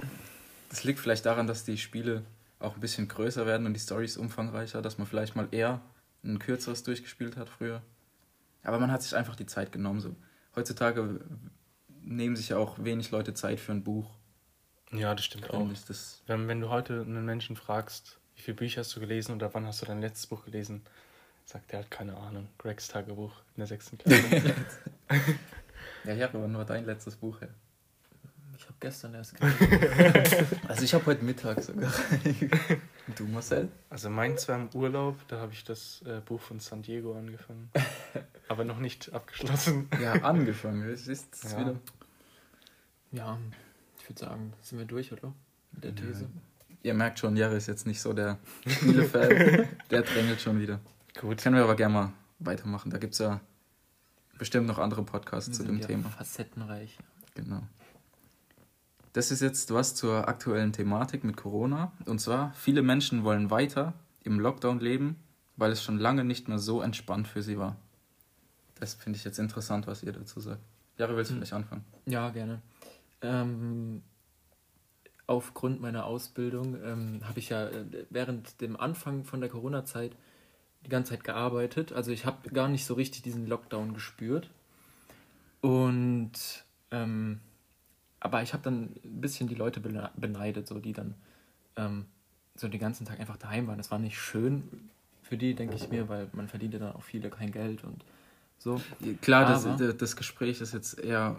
[0.70, 2.24] Das liegt vielleicht daran, dass die Spiele
[2.64, 5.82] auch ein bisschen größer werden und die Storys umfangreicher, dass man vielleicht mal eher
[6.24, 7.82] ein kürzeres durchgespielt hat früher.
[8.64, 10.00] Aber man hat sich einfach die Zeit genommen.
[10.00, 10.16] So.
[10.56, 11.20] Heutzutage
[12.02, 14.10] nehmen sich ja auch wenig Leute Zeit für ein Buch.
[14.92, 15.68] Ja, das stimmt auch.
[15.88, 19.54] Das wenn, wenn du heute einen Menschen fragst, wie viele Bücher hast du gelesen oder
[19.54, 20.84] wann hast du dein letztes Buch gelesen,
[21.46, 22.48] sagt er halt keine Ahnung.
[22.58, 24.22] Gregs Tagebuch in der sechsten Klasse.
[26.06, 27.42] ja, ich habe aber nur dein letztes Buch.
[27.42, 27.48] Ja.
[28.64, 29.34] Ich habe gestern erst
[30.70, 31.92] Also ich habe heute Mittag sogar.
[33.08, 33.68] Und du, Marcel?
[33.90, 37.70] Also meins war im Urlaub, da habe ich das äh, Buch von San Diego angefangen.
[38.48, 39.90] Aber noch nicht abgeschlossen.
[40.02, 40.90] Ja, angefangen.
[40.90, 41.60] Es ist ja.
[41.60, 41.76] wieder.
[43.12, 43.38] Ja,
[44.00, 45.34] ich würde sagen, sind wir durch, oder?
[45.74, 46.24] Mit der These.
[46.24, 46.30] Ja.
[46.84, 49.68] Ihr merkt schon, Jare ist jetzt nicht so der Spielefan.
[49.92, 50.80] der drängelt schon wieder.
[51.20, 51.42] Gut.
[51.42, 52.92] Können wir aber gerne mal weitermachen.
[52.92, 53.42] Da gibt es ja
[54.38, 56.10] bestimmt noch andere Podcasts wir zu dem ja Thema.
[56.10, 56.98] Facettenreich.
[57.36, 57.64] Genau.
[59.14, 61.92] Das ist jetzt was zur aktuellen Thematik mit Corona.
[62.06, 65.18] Und zwar, viele Menschen wollen weiter im Lockdown leben
[65.56, 67.76] weil es schon lange nicht mehr so entspannt für sie war.
[68.80, 70.62] Das finde ich jetzt interessant, was ihr dazu sagt.
[70.98, 71.42] Jari, willst du hm.
[71.42, 71.86] vielleicht anfangen?
[72.06, 72.62] Ja, gerne.
[73.22, 74.04] Ähm,
[75.28, 80.16] aufgrund meiner Ausbildung ähm, habe ich ja äh, während dem Anfang von der Corona-Zeit
[80.86, 81.94] die ganze Zeit gearbeitet.
[81.94, 84.50] Also ich habe gar nicht so richtig diesen Lockdown gespürt.
[85.62, 86.34] Und
[86.92, 87.40] ähm,
[88.24, 91.14] aber ich habe dann ein bisschen die Leute beneidet, so die dann
[91.76, 92.06] ähm,
[92.56, 93.78] so den ganzen Tag einfach daheim waren.
[93.78, 94.64] Das war nicht schön
[95.24, 98.06] für die, denke ich mir, weil man verdient ja dann auch viele kein Geld und
[98.58, 98.82] so.
[99.22, 101.36] Klar, das, das Gespräch ist jetzt eher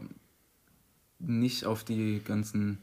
[1.19, 2.79] nicht auf die ganzen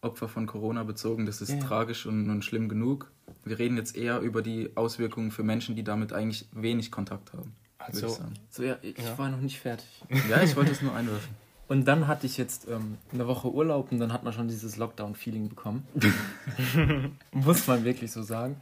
[0.00, 1.24] Opfer von Corona bezogen.
[1.24, 1.60] Das ist ja.
[1.60, 3.12] tragisch und, und schlimm genug.
[3.44, 7.54] Wir reden jetzt eher über die Auswirkungen für Menschen, die damit eigentlich wenig Kontakt haben.
[7.78, 8.14] Also, ich
[8.50, 9.16] so, ja, ich ja.
[9.16, 9.86] war noch nicht fertig.
[10.28, 11.43] Ja, ich wollte es nur einwerfen.
[11.66, 14.76] Und dann hatte ich jetzt ähm, eine Woche Urlaub und dann hat man schon dieses
[14.76, 15.86] Lockdown-Feeling bekommen.
[17.32, 18.60] Muss man wirklich so sagen.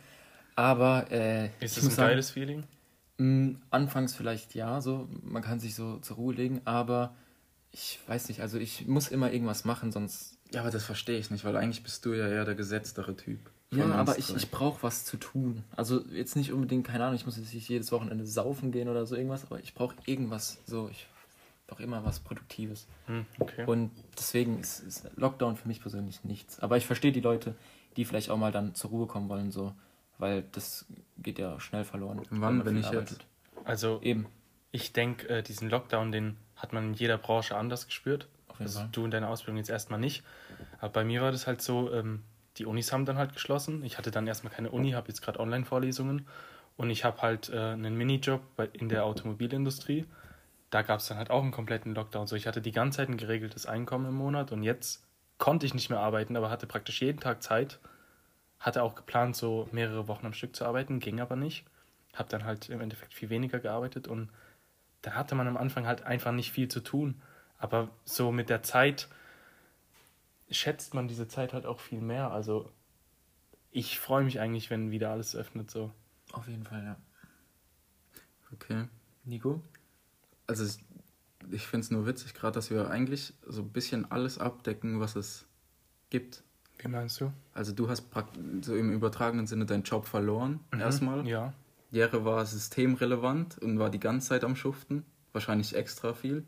[0.54, 1.10] Aber.
[1.10, 2.64] Äh, ist es ein sagen, geiles Feeling?
[3.18, 5.08] Mh, mm, anfangs vielleicht ja, so.
[5.22, 7.14] Man kann sich so zur Ruhe legen, aber
[7.72, 10.38] ich weiß nicht, also ich muss immer irgendwas machen, sonst.
[10.52, 13.38] Ja, aber das verstehe ich nicht, weil eigentlich bist du ja eher der gesetztere Typ.
[13.70, 15.64] Ja, aber ich, ich brauche was zu tun.
[15.74, 19.06] Also jetzt nicht unbedingt, keine Ahnung, ich muss jetzt nicht jedes Wochenende saufen gehen oder
[19.06, 20.90] so irgendwas, aber ich brauche irgendwas so.
[20.90, 21.06] Ich
[21.72, 22.86] doch immer was Produktives.
[23.06, 23.64] Hm, okay.
[23.66, 26.60] Und deswegen ist, ist, Lockdown für mich persönlich nichts.
[26.60, 27.54] Aber ich verstehe die Leute,
[27.96, 29.74] die vielleicht auch mal dann zur Ruhe kommen wollen, so,
[30.18, 30.86] weil das
[31.18, 32.22] geht ja schnell verloren.
[32.30, 33.10] Wann, wenn ich arbeitet.
[33.10, 33.26] jetzt?
[33.64, 34.26] Also eben.
[34.70, 38.28] Ich denke, äh, diesen Lockdown, den hat man in jeder Branche anders gespürt.
[38.48, 38.88] Auf jeden also Fall.
[38.92, 40.22] Du in deiner Ausbildung jetzt erstmal nicht.
[40.80, 42.22] Aber bei mir war das halt so, ähm,
[42.56, 43.84] die Unis haben dann halt geschlossen.
[43.84, 46.26] Ich hatte dann erstmal keine Uni, habe jetzt gerade Online-Vorlesungen.
[46.76, 50.06] Und ich habe halt äh, einen Minijob bei, in der Automobilindustrie
[50.72, 52.26] da gab es dann halt auch einen kompletten Lockdown.
[52.26, 55.06] So, ich hatte die ganze Zeit ein geregeltes Einkommen im Monat und jetzt
[55.36, 57.78] konnte ich nicht mehr arbeiten, aber hatte praktisch jeden Tag Zeit.
[58.58, 61.66] Hatte auch geplant, so mehrere Wochen am Stück zu arbeiten, ging aber nicht.
[62.14, 64.30] Hab dann halt im Endeffekt viel weniger gearbeitet und
[65.02, 67.20] da hatte man am Anfang halt einfach nicht viel zu tun.
[67.58, 69.08] Aber so mit der Zeit
[70.50, 72.30] schätzt man diese Zeit halt auch viel mehr.
[72.30, 72.72] Also
[73.72, 75.90] ich freue mich eigentlich, wenn wieder alles öffnet so.
[76.32, 76.96] Auf jeden Fall, ja.
[78.54, 78.88] Okay.
[79.24, 79.62] Nico?
[80.46, 80.64] Also
[81.50, 85.16] ich finde es nur witzig, gerade, dass wir eigentlich so ein bisschen alles abdecken, was
[85.16, 85.46] es
[86.10, 86.42] gibt.
[86.78, 87.32] Wie meinst du?
[87.54, 88.04] Also du hast
[88.62, 91.26] so im übertragenen Sinne deinen Job verloren, mhm, erstmal.
[91.26, 91.52] Ja.
[91.90, 96.44] Jere war systemrelevant und war die ganze Zeit am Schuften, wahrscheinlich extra viel.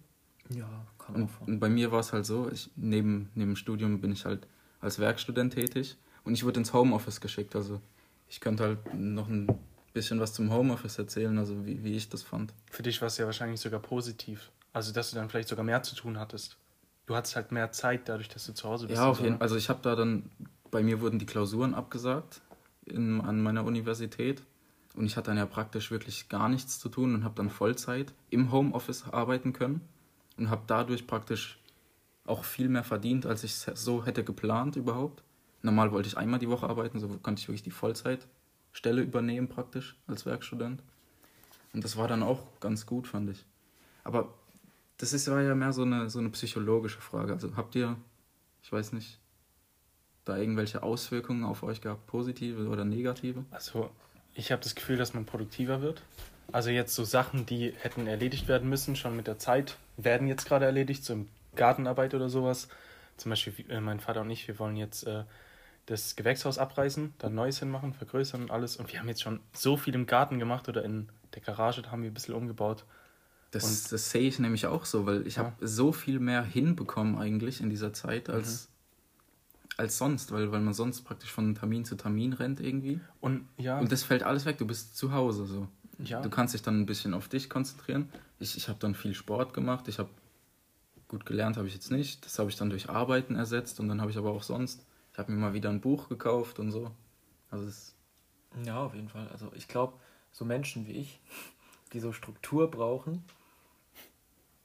[0.48, 4.00] Ja, kann und, und bei mir war es halt so, ich, neben, neben dem Studium
[4.00, 4.46] bin ich halt
[4.80, 7.56] als Werkstudent tätig und ich wurde ins Homeoffice geschickt.
[7.56, 7.80] Also
[8.28, 9.48] ich könnte halt noch ein
[9.94, 12.52] bisschen was zum Homeoffice erzählen, also wie, wie ich das fand.
[12.70, 14.50] Für dich war es ja wahrscheinlich sogar positiv.
[14.74, 16.58] Also, dass du dann vielleicht sogar mehr zu tun hattest.
[17.06, 18.98] Du hattest halt mehr Zeit dadurch, dass du zu Hause bist.
[18.98, 19.42] Ja, auf jeden Fall.
[19.42, 20.30] Also, ich habe da dann,
[20.70, 22.42] bei mir wurden die Klausuren abgesagt
[22.84, 24.42] in, an meiner Universität.
[24.96, 28.12] Und ich hatte dann ja praktisch wirklich gar nichts zu tun und habe dann Vollzeit
[28.30, 29.80] im Homeoffice arbeiten können
[30.36, 31.58] und habe dadurch praktisch
[32.26, 35.22] auch viel mehr verdient, als ich so hätte geplant überhaupt.
[35.62, 38.26] Normal wollte ich einmal die Woche arbeiten, so konnte ich wirklich die Vollzeit
[38.74, 40.82] Stelle übernehmen praktisch als Werkstudent.
[41.72, 43.44] Und das war dann auch ganz gut, fand ich.
[44.02, 44.34] Aber
[44.98, 47.32] das ist, war ja mehr so eine, so eine psychologische Frage.
[47.32, 47.96] Also habt ihr,
[48.62, 49.18] ich weiß nicht,
[50.24, 53.44] da irgendwelche Auswirkungen auf euch gehabt, positive oder negative?
[53.50, 53.90] Also
[54.34, 56.02] ich habe das Gefühl, dass man produktiver wird.
[56.52, 60.46] Also jetzt so Sachen, die hätten erledigt werden müssen, schon mit der Zeit, werden jetzt
[60.46, 62.68] gerade erledigt, so Gartenarbeit oder sowas.
[63.16, 65.24] Zum Beispiel äh, mein Vater und ich, wir wollen jetzt äh,
[65.86, 68.76] das Gewächshaus abreißen, dann Neues hinmachen, vergrößern und alles.
[68.76, 71.90] Und wir haben jetzt schon so viel im Garten gemacht oder in der Garage, da
[71.90, 72.84] haben wir ein bisschen umgebaut.
[73.50, 75.44] Das, das sehe ich nämlich auch so, weil ich ja.
[75.44, 79.68] habe so viel mehr hinbekommen eigentlich in dieser Zeit als, mhm.
[79.76, 82.98] als sonst, weil, weil man sonst praktisch von Termin zu Termin rennt irgendwie.
[83.20, 83.78] Und ja.
[83.78, 85.68] Und das fällt alles weg, du bist zu Hause so.
[85.98, 86.20] Ja.
[86.20, 88.08] Du kannst dich dann ein bisschen auf dich konzentrieren.
[88.40, 90.08] Ich, ich habe dann viel Sport gemacht, ich habe
[91.06, 92.24] gut gelernt, habe ich jetzt nicht.
[92.24, 95.18] Das habe ich dann durch Arbeiten ersetzt und dann habe ich aber auch sonst ich
[95.18, 96.90] habe mir mal wieder ein Buch gekauft und so.
[97.50, 97.94] Also es
[98.64, 99.28] ja, auf jeden Fall.
[99.32, 99.94] Also ich glaube,
[100.32, 101.20] so Menschen wie ich,
[101.92, 103.24] die so Struktur brauchen,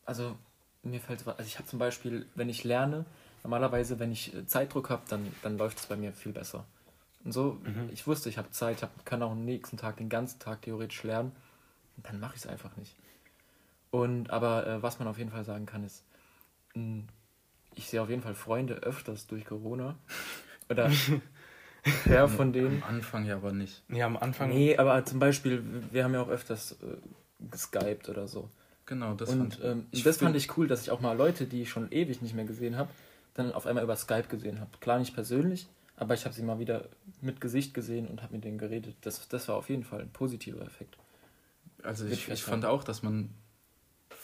[0.05, 0.35] also
[0.81, 3.05] mir fällt also ich habe zum Beispiel, wenn ich lerne,
[3.43, 6.65] normalerweise, wenn ich äh, Zeitdruck habe, dann, dann läuft es bei mir viel besser.
[7.23, 7.89] Und so, mhm.
[7.91, 10.63] ich wusste, ich habe Zeit, ich hab, kann auch am nächsten Tag den ganzen Tag
[10.63, 11.31] theoretisch lernen.
[11.97, 12.95] Und dann mache ich es einfach nicht.
[13.91, 16.03] Und aber äh, was man auf jeden Fall sagen kann, ist,
[16.75, 17.03] mh,
[17.75, 19.95] ich sehe auf jeden Fall Freunde öfters durch Corona.
[20.69, 20.91] Oder
[22.05, 22.83] ja, von denen.
[22.83, 23.83] Am Anfang ja aber nicht.
[23.89, 24.49] Ja, am Anfang.
[24.49, 26.97] Nee, aber zum Beispiel, wir haben ja auch öfters äh,
[27.49, 28.49] geskypt oder so.
[28.85, 31.45] Genau, das Und fand, ähm, ich das fand ich cool, dass ich auch mal Leute,
[31.45, 32.89] die ich schon ewig nicht mehr gesehen habe,
[33.33, 34.71] dann auf einmal über Skype gesehen habe.
[34.79, 36.89] Klar nicht persönlich, Aber ich habe sie mal wieder
[37.21, 38.95] mit Gesicht gesehen und habe mit denen geredet.
[39.01, 40.97] Das, das war auf jeden Fall ein positiver Effekt.
[41.83, 43.29] Also ich, ich fand auch, dass man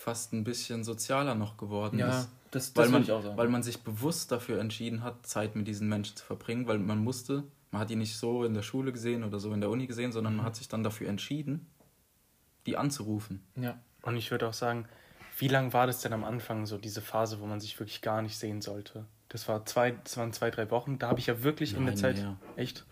[0.05, 2.29] fast ein bisschen sozialer noch geworden ja, ist.
[2.51, 3.37] Das, das weil, man, ich auch sagen.
[3.37, 6.99] weil man sich bewusst dafür entschieden hat, Zeit mit diesen Menschen zu verbringen, weil man
[6.99, 9.87] musste, man hat die nicht so in der Schule gesehen oder so in der Uni
[9.87, 11.65] gesehen, sondern man hat sich dann dafür entschieden,
[12.67, 13.43] die anzurufen.
[13.55, 13.79] Ja.
[14.03, 14.87] Und ich würde auch sagen,
[15.39, 18.21] wie lang war das denn am Anfang, so diese Phase, wo man sich wirklich gar
[18.21, 19.07] nicht sehen sollte?
[19.29, 20.99] Das, war zwei, das waren zwei, drei Wochen.
[20.99, 22.17] Da habe ich ja wirklich Nein, in der Zeit.
[22.17, 22.37] Mehr.
[22.55, 22.85] Echt?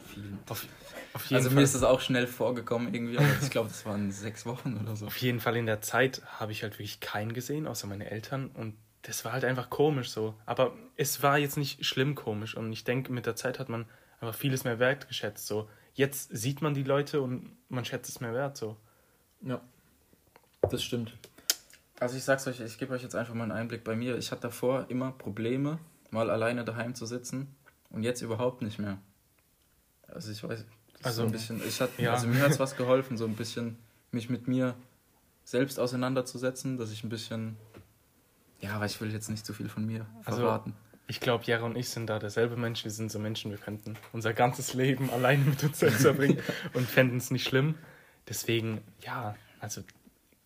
[0.49, 0.65] Auf,
[1.13, 1.57] auf jeden also Fall.
[1.57, 4.95] mir ist das auch schnell vorgekommen irgendwie, aber ich glaube, das waren sechs Wochen oder
[4.95, 5.05] so.
[5.05, 8.49] Auf jeden Fall in der Zeit habe ich halt wirklich keinen gesehen, außer meine Eltern.
[8.53, 10.33] Und das war halt einfach komisch so.
[10.45, 12.55] Aber es war jetzt nicht schlimm komisch.
[12.55, 13.85] Und ich denke, mit der Zeit hat man
[14.19, 15.45] einfach vieles mehr wertgeschätzt.
[15.45, 15.69] So.
[15.93, 18.57] Jetzt sieht man die Leute und man schätzt es mehr wert.
[18.57, 18.77] So.
[19.41, 19.61] Ja,
[20.69, 21.13] das stimmt.
[21.99, 24.17] Also ich sag's euch, ich gebe euch jetzt einfach mal einen Einblick bei mir.
[24.17, 25.79] Ich hatte davor immer Probleme,
[26.13, 27.53] mal alleine daheim zu sitzen
[27.89, 28.99] und jetzt überhaupt nicht mehr.
[30.07, 30.63] Also ich weiß,
[31.01, 32.13] also so ein bisschen, ich hat, ja.
[32.13, 33.77] also mir hat es was geholfen, so ein bisschen
[34.11, 34.75] mich mit mir
[35.43, 37.57] selbst auseinanderzusetzen, dass ich ein bisschen,
[38.61, 40.73] ja, aber ich will jetzt nicht zu viel von mir also, verraten.
[41.07, 42.85] Ich glaube, Jera und ich sind da derselbe Mensch.
[42.85, 46.39] Wir sind so Menschen, wir könnten unser ganzes Leben alleine mit uns selbst verbringen
[46.73, 47.75] und fänden es nicht schlimm.
[48.29, 49.83] Deswegen, ja, also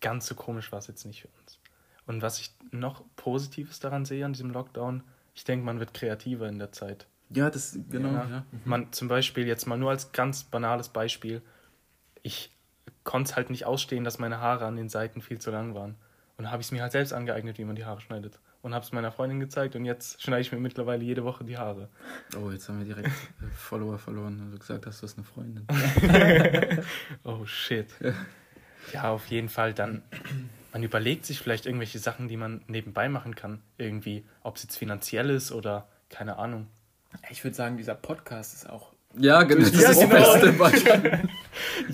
[0.00, 1.58] ganz so komisch war es jetzt nicht für uns.
[2.06, 5.04] Und was ich noch Positives daran sehe an diesem Lockdown,
[5.38, 7.06] ich denke, man wird kreativer in der Zeit.
[7.30, 8.10] Ja, das, genau.
[8.10, 8.28] Ja.
[8.28, 8.44] ja.
[8.50, 8.60] Mhm.
[8.64, 11.42] Man, zum Beispiel, jetzt mal nur als ganz banales Beispiel,
[12.24, 12.52] ich
[13.04, 15.94] konnte es halt nicht ausstehen, dass meine Haare an den Seiten viel zu lang waren.
[16.38, 18.40] Und habe ich es mir halt selbst angeeignet, wie man die Haare schneidet.
[18.62, 21.56] Und habe es meiner Freundin gezeigt und jetzt schneide ich mir mittlerweile jede Woche die
[21.56, 21.88] Haare.
[22.36, 25.24] Oh, jetzt haben wir direkt äh, Follower verloren, weil du gesagt hast, du hast eine
[25.24, 25.66] Freundin.
[27.22, 27.86] oh shit.
[28.92, 30.02] Ja, auf jeden Fall dann.
[30.72, 33.62] Man überlegt sich vielleicht irgendwelche Sachen, die man nebenbei machen kann.
[33.78, 36.66] Irgendwie, ob es jetzt finanziell ist oder keine Ahnung.
[37.30, 38.92] Ich würde sagen, dieser Podcast ist auch.
[39.16, 39.62] Ja, genau.
[39.62, 40.14] Das ja, ist genau.
[40.14, 41.28] das beste Beispiel.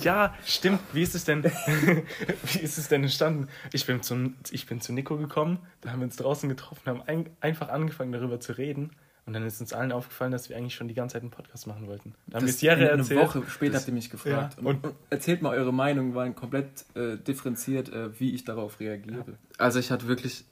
[0.00, 0.80] ja, stimmt.
[0.92, 1.44] Wie ist es denn?
[1.44, 3.48] wie ist es denn entstanden?
[3.72, 7.02] Ich bin zu, ich bin zu Nico gekommen, da haben wir uns draußen getroffen, haben
[7.02, 8.90] ein, einfach angefangen darüber zu reden.
[9.26, 11.66] Und dann ist uns allen aufgefallen, dass wir eigentlich schon die ganze Zeit einen Podcast
[11.66, 12.14] machen wollten.
[12.26, 13.18] Da haben wir es Jahre erzählt.
[13.18, 14.58] Eine Woche später habt ihr mich gefragt.
[14.60, 14.68] Ja.
[14.68, 19.38] Und, und, erzählt mal eure Meinung, waren komplett äh, differenziert, äh, wie ich darauf reagiere.
[19.56, 20.44] Also ich hatte wirklich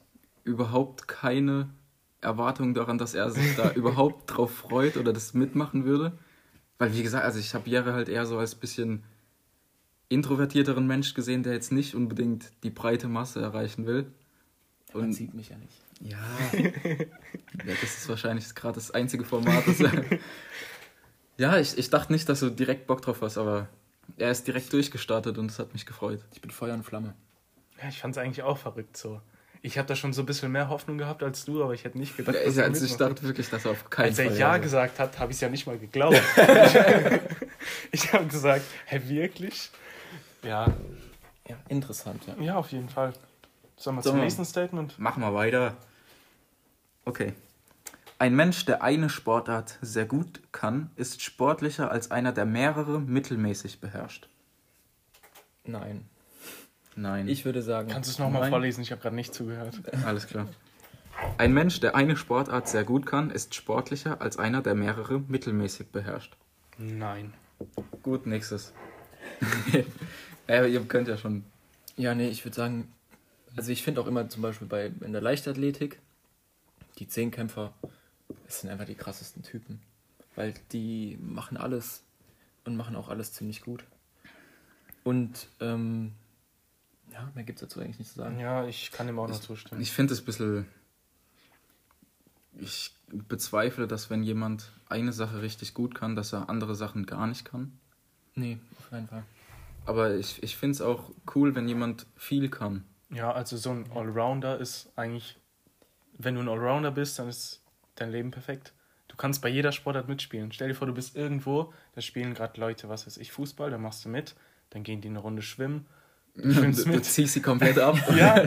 [0.45, 1.69] überhaupt keine
[2.23, 6.13] Erwartung daran, dass er sich da überhaupt drauf freut oder das mitmachen würde.
[6.79, 9.03] Weil wie gesagt, also ich habe Jere halt eher so als bisschen
[10.09, 14.07] introvertierteren Mensch gesehen, der jetzt nicht unbedingt die breite Masse erreichen will.
[14.93, 15.75] Und Man sieht mich ja nicht.
[16.03, 16.19] Ja,
[16.53, 19.65] ja das ist wahrscheinlich gerade das einzige Format.
[19.67, 19.79] Das,
[21.37, 23.69] ja, ich, ich dachte nicht, dass du direkt Bock drauf hast, aber
[24.17, 26.21] er ist direkt durchgestartet und es hat mich gefreut.
[26.33, 27.15] Ich bin Feuer und Flamme.
[27.81, 29.21] Ja, ich fand es eigentlich auch verrückt so.
[29.65, 31.97] Ich habe da schon so ein bisschen mehr Hoffnung gehabt als du, aber ich hätte
[31.97, 34.39] nicht gedacht, ja, dass also ich dachte wirklich, dass er auf keinen Als er Fall
[34.39, 36.21] Ja gesagt hat, habe ich es ja nicht mal geglaubt.
[37.93, 39.71] ich habe gesagt, hä, wirklich?
[40.43, 40.67] Ja.
[41.49, 42.43] Ja, interessant, ja.
[42.43, 43.13] Ja, auf jeden Fall.
[43.77, 44.99] Sollen wir so, zum nächsten Statement?
[44.99, 45.77] Machen wir weiter.
[47.05, 47.33] Okay.
[48.19, 53.81] Ein Mensch, der eine Sportart sehr gut kann, ist sportlicher als einer, der mehrere mittelmäßig
[53.81, 54.29] beherrscht.
[55.65, 56.07] Nein.
[56.95, 57.27] Nein.
[57.27, 57.89] Ich würde sagen.
[57.89, 58.83] Kannst du es nochmal vorlesen?
[58.83, 59.81] Ich habe gerade nicht zugehört.
[60.05, 60.47] Alles klar.
[61.39, 65.89] Ein Mensch, der eine Sportart sehr gut kann, ist sportlicher als einer, der mehrere mittelmäßig
[65.89, 66.37] beherrscht.
[66.79, 67.33] Nein.
[68.03, 68.73] Gut, nächstes.
[70.49, 71.45] ja, ihr könnt ja schon.
[71.97, 72.93] Ja, nee, ich würde sagen,
[73.57, 76.01] also ich finde auch immer zum Beispiel bei in der Leichtathletik,
[76.99, 77.73] die Zehnkämpfer,
[78.47, 79.81] das sind einfach die krassesten Typen.
[80.35, 82.05] Weil die machen alles
[82.65, 83.85] und machen auch alles ziemlich gut.
[85.05, 86.13] Und ähm,
[87.13, 88.39] ja, mehr gibt es dazu eigentlich nicht zu sagen.
[88.39, 89.81] Ja, ich kann dem auch noch zustimmen.
[89.81, 90.67] Ich finde es ein bisschen.
[92.59, 97.27] Ich bezweifle, dass wenn jemand eine Sache richtig gut kann, dass er andere Sachen gar
[97.27, 97.79] nicht kann.
[98.35, 99.25] Nee, auf keinen Fall.
[99.85, 102.85] Aber ich, ich finde es auch cool, wenn jemand viel kann.
[103.11, 105.39] Ja, also so ein Allrounder ist eigentlich,
[106.25, 107.63] wenn du ein Allrounder bist, dann ist
[107.95, 108.73] dein Leben perfekt.
[109.09, 110.53] Du kannst bei jeder Sportart mitspielen.
[110.53, 113.79] Stell dir vor, du bist irgendwo, da spielen gerade Leute, was weiß ich, Fußball, da
[113.79, 114.35] machst du mit,
[114.71, 115.87] dann gehen die eine Runde schwimmen
[116.35, 117.97] Du, du, du ziehst sie komplett ab.
[118.17, 118.45] ja,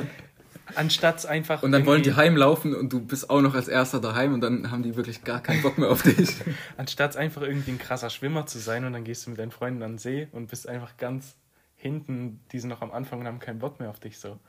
[0.76, 1.64] anstatt einfach.
[1.64, 4.72] Und dann wollen die heimlaufen und du bist auch noch als erster daheim und dann
[4.72, 6.36] haben die wirklich gar keinen Bock mehr auf dich.
[6.78, 9.84] anstatt einfach irgendwie ein krasser Schwimmer zu sein und dann gehst du mit deinen Freunden
[9.84, 11.36] an den See und bist einfach ganz
[11.76, 14.40] hinten, die sind noch am Anfang und haben keinen Bock mehr auf dich so.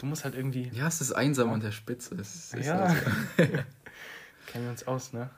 [0.00, 0.70] Du musst halt irgendwie.
[0.72, 1.54] Ja, es ist einsam ja.
[1.54, 2.14] an der Spitze.
[2.16, 2.78] Es ist ja.
[2.84, 2.96] Also
[4.46, 5.30] Kennen wir uns aus, ne?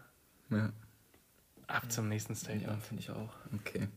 [0.51, 0.73] Ja.
[1.67, 2.67] Ab zum nächsten Statement.
[2.67, 3.35] Ja, finde ich auch.
[3.55, 3.89] Okay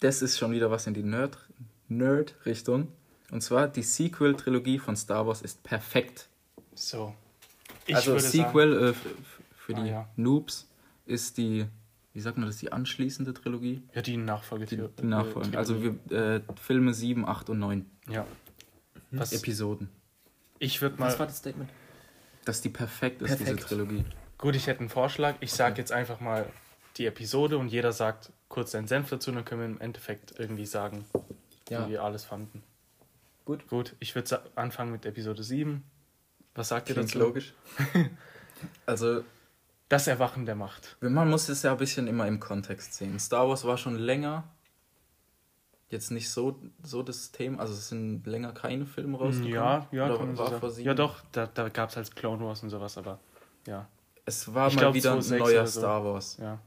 [0.00, 2.80] das ist schon wieder was in die Nerd-Richtung.
[2.80, 2.92] Nerd
[3.30, 6.28] und zwar die Sequel-Trilogie von Star Wars ist perfekt.
[6.74, 7.14] So.
[7.86, 8.94] Ich also Sequel äh,
[9.54, 10.08] für die ah, ja.
[10.16, 10.66] Noobs.
[11.04, 11.66] ist die,
[12.14, 13.82] wie sagt man das, die anschließende Trilogie?
[13.94, 14.66] Ja, die Nachfolge.
[14.66, 15.58] Die, die Nachfolge.
[15.58, 17.86] Also wir, äh, Filme 7, 8 und 9.
[18.08, 18.26] Ja.
[19.10, 19.88] Was, Episoden.
[20.58, 21.06] Ich würde mal.
[21.06, 21.70] Was war das Statement?
[22.44, 23.50] Dass die perfekt ist, perfekt.
[23.50, 24.04] diese Trilogie.
[24.38, 25.36] Gut, ich hätte einen Vorschlag.
[25.40, 25.80] Ich sage okay.
[25.80, 26.46] jetzt einfach mal
[26.96, 30.66] die Episode und jeder sagt kurz seinen Senf dazu, dann können wir im Endeffekt irgendwie
[30.66, 31.04] sagen,
[31.68, 31.86] ja.
[31.86, 32.62] wie wir alles fanden.
[33.44, 33.66] Gut.
[33.68, 35.82] Gut, ich würde anfangen mit Episode 7.
[36.54, 37.18] Was sagt Klingt ihr dazu?
[37.18, 37.54] logisch.
[38.86, 39.24] also.
[39.88, 40.98] Das Erwachen der Macht.
[41.00, 43.18] Man muss es ja ein bisschen immer im Kontext sehen.
[43.18, 44.44] Star Wars war schon länger
[45.90, 49.54] jetzt nicht so, so das Thema, also es sind länger keine Filme rausgekommen.
[49.54, 52.70] Ja, ja, kann war so ja doch, da, da gab es halt Clone Wars und
[52.70, 53.18] sowas, aber
[53.66, 53.88] ja.
[54.24, 55.80] Es war ich mal glaub, wieder ein neuer so.
[55.80, 56.36] Star Wars.
[56.38, 56.60] Ja.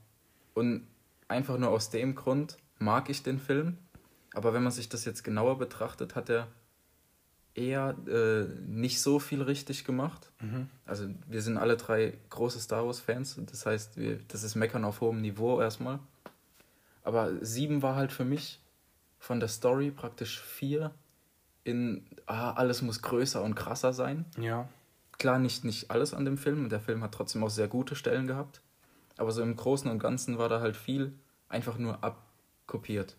[0.56, 0.88] Und
[1.28, 3.78] einfach nur aus dem Grund mag ich den Film,
[4.34, 6.48] aber wenn man sich das jetzt genauer betrachtet, hat er
[7.54, 10.32] eher äh, nicht so viel richtig gemacht.
[10.40, 10.70] Mhm.
[10.86, 15.02] Also wir sind alle drei große Star Wars-Fans, das heißt, wir, das ist Meckern auf
[15.02, 16.00] hohem Niveau erstmal.
[17.04, 18.61] Aber sieben war halt für mich
[19.22, 20.92] von der Story praktisch vier
[21.64, 24.26] in ah, alles muss größer und krasser sein.
[24.40, 24.68] Ja.
[25.20, 26.70] Klar, nicht, nicht alles an dem Film.
[26.70, 28.62] Der Film hat trotzdem auch sehr gute Stellen gehabt.
[29.18, 31.14] Aber so im Großen und Ganzen war da halt viel
[31.50, 33.16] einfach nur abkopiert.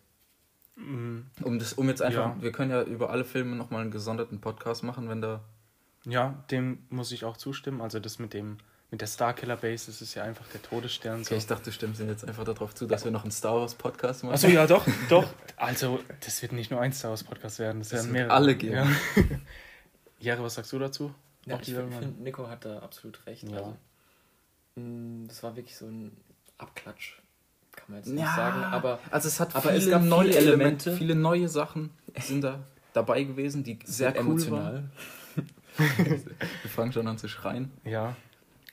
[0.75, 1.27] Mhm.
[1.41, 2.41] Um, das, um jetzt einfach, ja.
[2.41, 5.39] wir können ja über alle Filme nochmal einen gesonderten Podcast machen, wenn da.
[6.03, 7.79] Ja, dem muss ich auch zustimmen.
[7.79, 8.57] Also das mit dem,
[8.93, 11.21] mit der Starkiller Base, das ist ja einfach der Todesstern.
[11.21, 11.35] Okay, so.
[11.35, 14.23] ich dachte, du stimmst jetzt einfach darauf zu, dass wir noch einen Star Wars Podcast
[14.23, 14.35] machen.
[14.35, 15.25] Achso, ja, doch, doch.
[15.55, 18.31] Also, das wird nicht nur ein Star Wars Podcast werden, das, das werden mehrere.
[18.31, 18.75] alle geben.
[18.75, 18.87] Ja.
[20.19, 21.11] Jere, was sagst du dazu?
[21.47, 23.49] Ja, ich finde, Nico hat da absolut recht.
[23.49, 23.57] Ja.
[23.57, 23.77] Also,
[24.75, 26.15] mm, das war wirklich so ein
[26.59, 27.15] Abklatsch
[27.71, 30.27] kann man jetzt nicht ja, sagen, aber, also es hat aber viele es gab neue
[30.27, 32.59] viele Elemente, viele neue Sachen sind da
[32.93, 34.91] dabei gewesen, die sehr cool emotional.
[35.77, 37.71] Wir fangen schon an zu schreien.
[37.83, 38.15] Ja,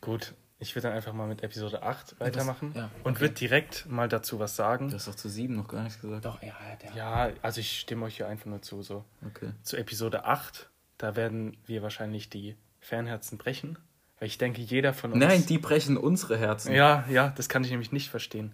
[0.01, 0.35] gut.
[0.63, 3.09] Ich würde dann einfach mal mit Episode 8 weitermachen das, ja, okay.
[3.09, 4.91] und würde direkt mal dazu was sagen.
[4.91, 6.27] Du hast doch zu 7 noch gar nichts gesagt.
[6.27, 6.55] Doch, ja.
[6.83, 8.83] Der ja, also ich stimme euch hier einfach nur zu.
[8.83, 9.05] So.
[9.27, 9.53] Okay.
[9.63, 13.79] Zu Episode 8, da werden wir wahrscheinlich die Fernherzen brechen.
[14.19, 15.25] Weil ich denke, jeder von uns.
[15.25, 16.75] Nein, die brechen unsere Herzen.
[16.75, 18.53] Ja, ja, das kann ich nämlich nicht verstehen.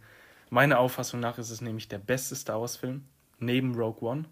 [0.48, 3.04] Meiner Auffassung nach ist es nämlich der beste Star Wars-Film,
[3.40, 4.26] neben Rogue One,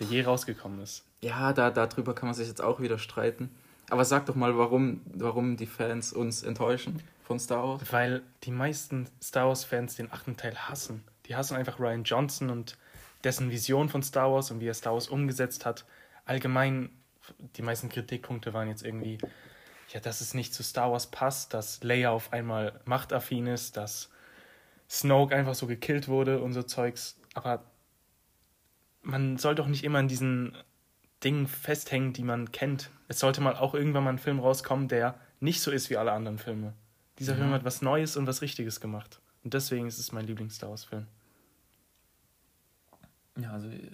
[0.00, 1.04] der je rausgekommen ist.
[1.20, 3.50] Ja, da, darüber kann man sich jetzt auch wieder streiten.
[3.92, 7.92] Aber sag doch mal, warum, warum die Fans uns enttäuschen von Star Wars?
[7.92, 11.04] Weil die meisten Star Wars-Fans den achten Teil hassen.
[11.26, 12.78] Die hassen einfach Ryan Johnson und
[13.22, 15.84] dessen Vision von Star Wars und wie er Star Wars umgesetzt hat.
[16.24, 16.88] Allgemein,
[17.56, 19.18] die meisten Kritikpunkte waren jetzt irgendwie,
[19.90, 24.08] ja, dass es nicht zu Star Wars passt, dass Leia auf einmal machtaffin ist, dass
[24.88, 27.20] Snoke einfach so gekillt wurde und so Zeugs.
[27.34, 27.62] Aber
[29.02, 30.56] man soll doch nicht immer an diesen
[31.24, 32.90] Dingen festhängen, die man kennt.
[33.08, 36.12] Es sollte mal auch irgendwann mal ein Film rauskommen, der nicht so ist wie alle
[36.12, 36.74] anderen Filme.
[37.18, 37.38] Dieser mhm.
[37.38, 39.20] Film hat was Neues und was Richtiges gemacht.
[39.44, 41.06] Und deswegen ist es mein Lieblings-Star Wars-Film.
[43.38, 43.90] Ja, also äh,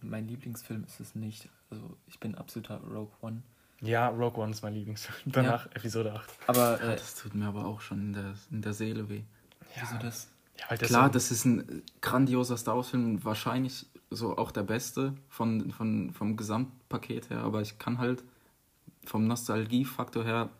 [0.00, 1.48] mein Lieblingsfilm ist es nicht.
[1.70, 3.42] Also ich bin absoluter Rogue One.
[3.80, 5.18] Ja, Rogue One ist mein Lieblingsfilm.
[5.32, 5.72] Danach ja.
[5.72, 6.30] Episode 8.
[6.46, 9.22] Aber äh, das tut mir aber auch schon in der, in der Seele weh.
[9.76, 9.82] Ja.
[9.82, 10.28] Wieso das?
[10.58, 15.14] Ja, weil das Klar, das ist ein grandioser Star Wars-Film, wahrscheinlich so auch der beste
[15.28, 18.22] von, von, vom Gesamtpaket her, aber ich kann halt
[19.04, 20.50] vom Nostalgiefaktor her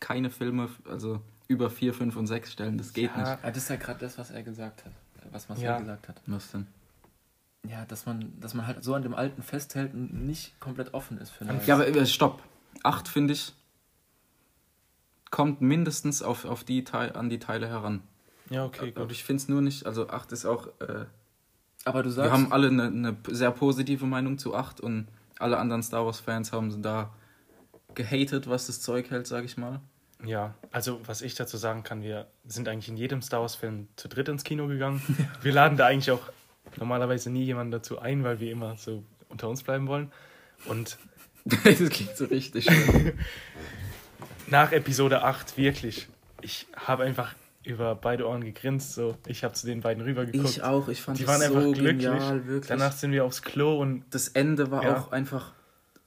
[0.00, 3.44] keine Filme, also über 4, 5 und 6 stellen, das geht ja, nicht.
[3.44, 4.92] Das ist ja gerade das, was er gesagt hat,
[5.30, 5.78] was Marcel ja.
[5.78, 6.20] gesagt hat.
[6.26, 6.66] Was denn?
[7.68, 11.18] Ja, dass man, dass man halt so an dem Alten festhält und nicht komplett offen
[11.18, 11.66] ist für Neues.
[11.66, 12.42] Ja, aber äh, stopp.
[12.82, 13.52] 8, finde ich,
[15.30, 18.02] kommt mindestens auf, auf die Teil, an die Teile heran.
[18.50, 19.10] Ja, okay, gut.
[19.10, 20.68] Ich finde es nur nicht, also 8 ist auch.
[20.80, 21.06] Äh,
[21.86, 22.30] aber du sagst.
[22.30, 25.06] Wir haben alle eine, eine sehr positive Meinung zu 8 und
[25.38, 27.10] alle anderen Star Wars-Fans haben da
[27.94, 29.80] gehatet, was das Zeug hält, sag ich mal.
[30.24, 34.08] Ja, also was ich dazu sagen kann, wir sind eigentlich in jedem Star Wars-Film zu
[34.08, 35.00] dritt ins Kino gegangen.
[35.42, 36.22] wir laden da eigentlich auch
[36.76, 40.10] normalerweise nie jemanden dazu ein, weil wir immer so unter uns bleiben wollen.
[40.66, 40.98] Und.
[41.44, 42.66] das klingt so richtig.
[44.48, 46.08] nach Episode 8, wirklich.
[46.42, 47.34] Ich habe einfach
[47.66, 48.94] über beide Ohren gegrinst.
[48.94, 50.48] So, ich habe zu den beiden rübergeguckt.
[50.48, 50.88] Ich auch.
[50.88, 52.68] Ich fand die waren so Genial, wirklich.
[52.68, 54.96] Danach sind wir aufs Klo und das Ende war ja.
[54.96, 55.52] auch einfach,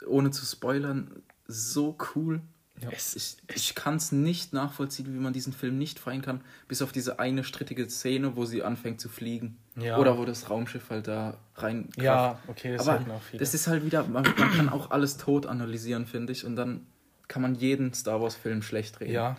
[0.07, 2.41] ohne zu spoilern, so cool.
[2.81, 2.89] Ja.
[2.91, 6.81] Es, ich ich kann es nicht nachvollziehen, wie man diesen Film nicht feiern kann, bis
[6.81, 9.57] auf diese eine strittige Szene, wo sie anfängt zu fliegen.
[9.75, 9.97] Ja.
[9.97, 11.89] Oder wo das Raumschiff halt da rein.
[11.97, 13.39] Ja, okay, das Aber auch viele.
[13.41, 16.85] Das ist halt wieder, man, man kann auch alles tot analysieren, finde ich, und dann
[17.27, 19.13] kann man jeden Star Wars-Film schlecht reden.
[19.13, 19.37] Ja.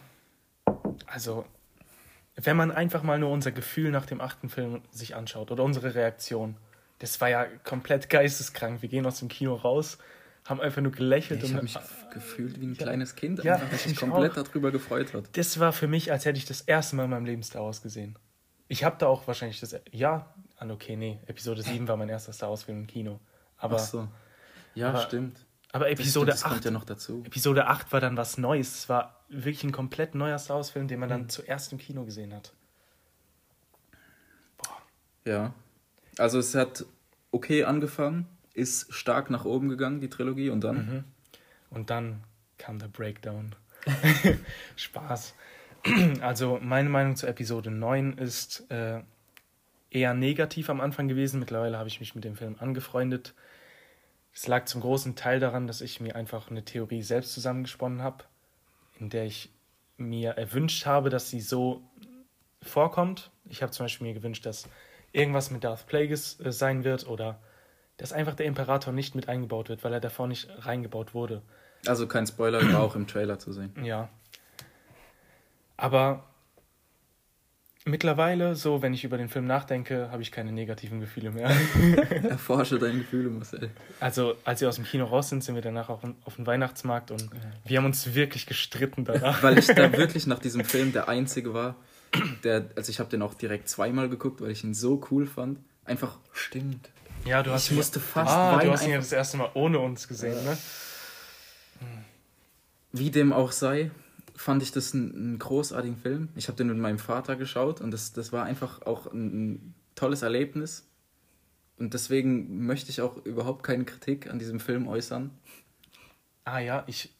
[1.06, 1.46] Also,
[2.36, 5.94] wenn man einfach mal nur unser Gefühl nach dem achten Film sich anschaut oder unsere
[5.94, 6.56] Reaktion,
[6.98, 8.82] das war ja komplett geisteskrank.
[8.82, 9.98] Wir gehen aus dem Kino raus
[10.46, 11.42] haben einfach nur gelächelt.
[11.42, 11.78] Ich habe mich
[12.12, 12.82] gefühlt wie ein ja.
[12.82, 14.42] kleines Kind, ja, einfach, mich komplett auch.
[14.42, 15.36] darüber gefreut hat.
[15.36, 17.82] Das war für mich, als hätte ich das erste Mal in meinem Leben Star Wars
[17.82, 18.18] gesehen.
[18.68, 19.76] Ich habe da auch wahrscheinlich das.
[19.90, 21.20] Ja, ah, okay, nee.
[21.26, 23.20] Episode 7 war mein erster Star Wars-Film im Kino.
[23.56, 24.08] Aber, Ach so.
[24.74, 25.44] Ja, aber, stimmt.
[25.72, 26.64] Aber Episode das, das 8.
[26.66, 27.22] ja noch dazu.
[27.26, 28.74] Episode 8 war dann was Neues.
[28.74, 31.12] Es war wirklich ein komplett neuer Star Wars-Film, den man mhm.
[31.12, 32.52] dann zuerst im Kino gesehen hat.
[34.58, 34.76] Boah.
[35.24, 35.54] Ja.
[36.18, 36.84] Also es hat
[37.30, 40.76] okay angefangen, ist stark nach oben gegangen, die Trilogie, und dann.
[40.76, 41.04] Mhm.
[41.70, 42.24] Und dann
[42.58, 43.54] kam der Breakdown.
[44.76, 45.34] Spaß.
[46.20, 49.00] Also meine Meinung zu Episode 9 ist äh,
[49.90, 51.40] eher negativ am Anfang gewesen.
[51.40, 53.34] Mittlerweile habe ich mich mit dem Film angefreundet.
[54.32, 58.24] Es lag zum großen Teil daran, dass ich mir einfach eine Theorie selbst zusammengesponnen habe,
[59.00, 59.50] in der ich
[59.96, 61.82] mir erwünscht habe, dass sie so
[62.62, 63.30] vorkommt.
[63.48, 64.68] Ich habe zum Beispiel mir gewünscht, dass
[65.12, 67.40] irgendwas mit Darth Plagueis äh, sein wird oder
[67.96, 71.42] dass einfach der Imperator nicht mit eingebaut wird, weil er davor nicht reingebaut wurde.
[71.86, 73.74] Also kein Spoiler, war auch im Trailer zu sehen.
[73.84, 74.08] Ja,
[75.76, 76.29] aber
[77.84, 81.50] mittlerweile, so wenn ich über den Film nachdenke, habe ich keine negativen Gefühle mehr.
[82.28, 83.70] Erforsche deine Gefühle, Marcel.
[84.00, 87.10] Also, als wir aus dem Kino raus sind, sind wir danach auf, auf den Weihnachtsmarkt
[87.10, 87.30] und
[87.64, 89.42] wir haben uns wirklich gestritten danach.
[89.42, 91.76] Weil ich da wirklich nach diesem Film der Einzige war,
[92.44, 95.58] der, also ich habe den auch direkt zweimal geguckt, weil ich ihn so cool fand.
[95.84, 96.18] Einfach.
[96.32, 96.90] Stimmt.
[97.24, 98.66] Ja, du hast ich musste fast ah, weinen.
[98.66, 100.56] Du hast ihn ja das erste Mal ohne uns gesehen, ne?
[102.92, 103.90] Wie dem auch sei,
[104.40, 106.30] fand ich das einen, großartigen Film.
[106.34, 109.74] Ich habe den mit meinem Vater geschaut und das, das war einfach auch ein, ein
[109.94, 110.88] tolles Erlebnis.
[111.76, 115.30] Und deswegen möchte ich auch überhaupt keine Kritik an diesem Film äußern.
[116.44, 117.14] Ah ja, ich,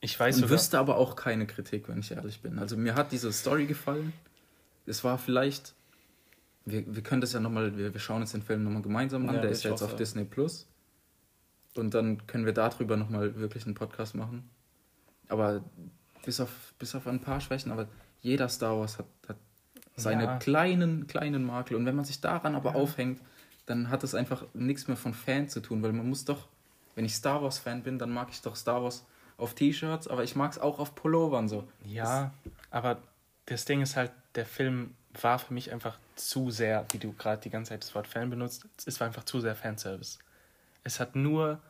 [0.00, 0.56] ich weiß Und sogar.
[0.56, 2.60] wüsste aber auch keine Kritik, wenn ich ehrlich bin.
[2.60, 4.12] Also mir hat diese Story gefallen.
[4.86, 5.74] Es war vielleicht.
[6.66, 9.34] Wir, wir können das ja nochmal, wir, wir schauen uns den Film nochmal gemeinsam an.
[9.34, 10.68] Ja, Der ist ja jetzt auf Disney Plus.
[11.74, 14.48] Und dann können wir darüber nochmal wirklich einen Podcast machen.
[15.28, 15.64] Aber
[16.24, 17.88] bis auf, bis auf ein paar Schwächen, aber
[18.20, 19.36] jeder Star Wars hat, hat
[19.96, 20.38] seine ja.
[20.38, 21.76] kleinen, kleinen Makel.
[21.76, 22.76] Und wenn man sich daran aber ja.
[22.76, 23.20] aufhängt,
[23.66, 26.48] dann hat es einfach nichts mehr von Fan zu tun, weil man muss doch,
[26.94, 29.06] wenn ich Star Wars-Fan bin, dann mag ich doch Star Wars
[29.36, 31.66] auf T-Shirts, aber ich mag es auch auf Pullovern so.
[31.84, 33.02] Ja, das aber
[33.46, 37.42] das Ding ist halt, der Film war für mich einfach zu sehr, wie du gerade
[37.42, 40.18] die ganze Zeit das Wort Fan benutzt, es war einfach zu sehr Fanservice.
[40.84, 41.60] Es hat nur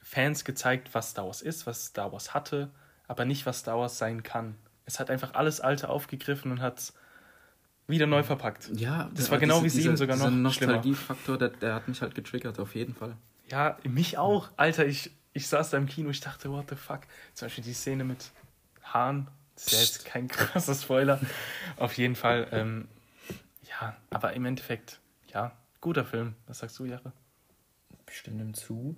[0.00, 2.70] Fans gezeigt, was Star Wars ist, was Star Wars hatte
[3.12, 4.54] aber nicht, was Star Wars sein kann.
[4.86, 6.94] Es hat einfach alles Alte aufgegriffen und hat es
[7.86, 8.70] wieder neu verpackt.
[8.72, 10.28] Ja, das war genau diese, wie sieben sogar noch.
[10.28, 13.18] Dieser Nostalgiefaktor, der, der hat mich halt getriggert, auf jeden Fall.
[13.50, 14.48] Ja, mich auch.
[14.56, 17.00] Alter, ich, ich saß da im Kino, ich dachte, what the fuck.
[17.34, 18.30] Zum Beispiel die Szene mit
[18.82, 21.20] Hahn, das ist ja jetzt kein krasser Spoiler.
[21.76, 22.88] auf jeden Fall, ähm,
[23.68, 25.00] ja, aber im Endeffekt,
[25.34, 25.52] ja,
[25.82, 26.34] guter Film.
[26.46, 27.12] Was sagst du, Jahre?
[28.06, 28.96] Bestimmt im zu.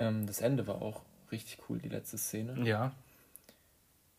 [0.00, 2.60] Ähm, das Ende war auch richtig cool, die letzte Szene.
[2.64, 2.92] Ja.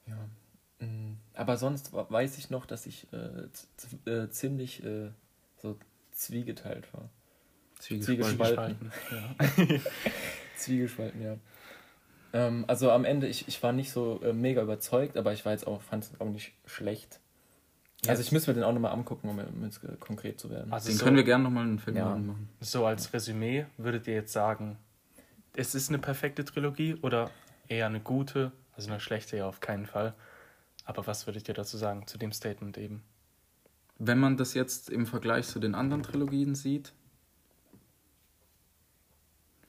[0.07, 0.85] Ja.
[0.85, 5.09] Mm, aber sonst weiß ich noch, dass ich äh, äh, ziemlich äh,
[5.57, 5.77] so
[6.11, 7.09] zwiegeteilt war.
[7.79, 8.91] Zwiegespalten.
[8.91, 9.79] Zwiegespalten, ja.
[10.57, 11.37] Zwiegespalten, ja.
[12.33, 15.53] Ähm, also am Ende, ich, ich war nicht so äh, mega überzeugt, aber ich war
[15.53, 17.19] jetzt auch, fand es auch nicht schlecht.
[18.01, 18.09] Jetzt.
[18.09, 20.71] Also ich müsste mir den auch nochmal angucken, um jetzt konkret zu werden.
[20.71, 22.05] Also den so, können wir gerne nochmal einen Film ja.
[22.05, 22.49] machen.
[22.59, 24.77] So als Resümee würdet ihr jetzt sagen,
[25.55, 27.31] es ist eine perfekte Trilogie oder
[27.67, 30.13] eher eine gute also eine schlechte ja auf keinen Fall.
[30.85, 33.03] Aber was würdet ihr dazu sagen, zu dem Statement eben?
[33.99, 36.93] Wenn man das jetzt im Vergleich zu den anderen Trilogien sieht,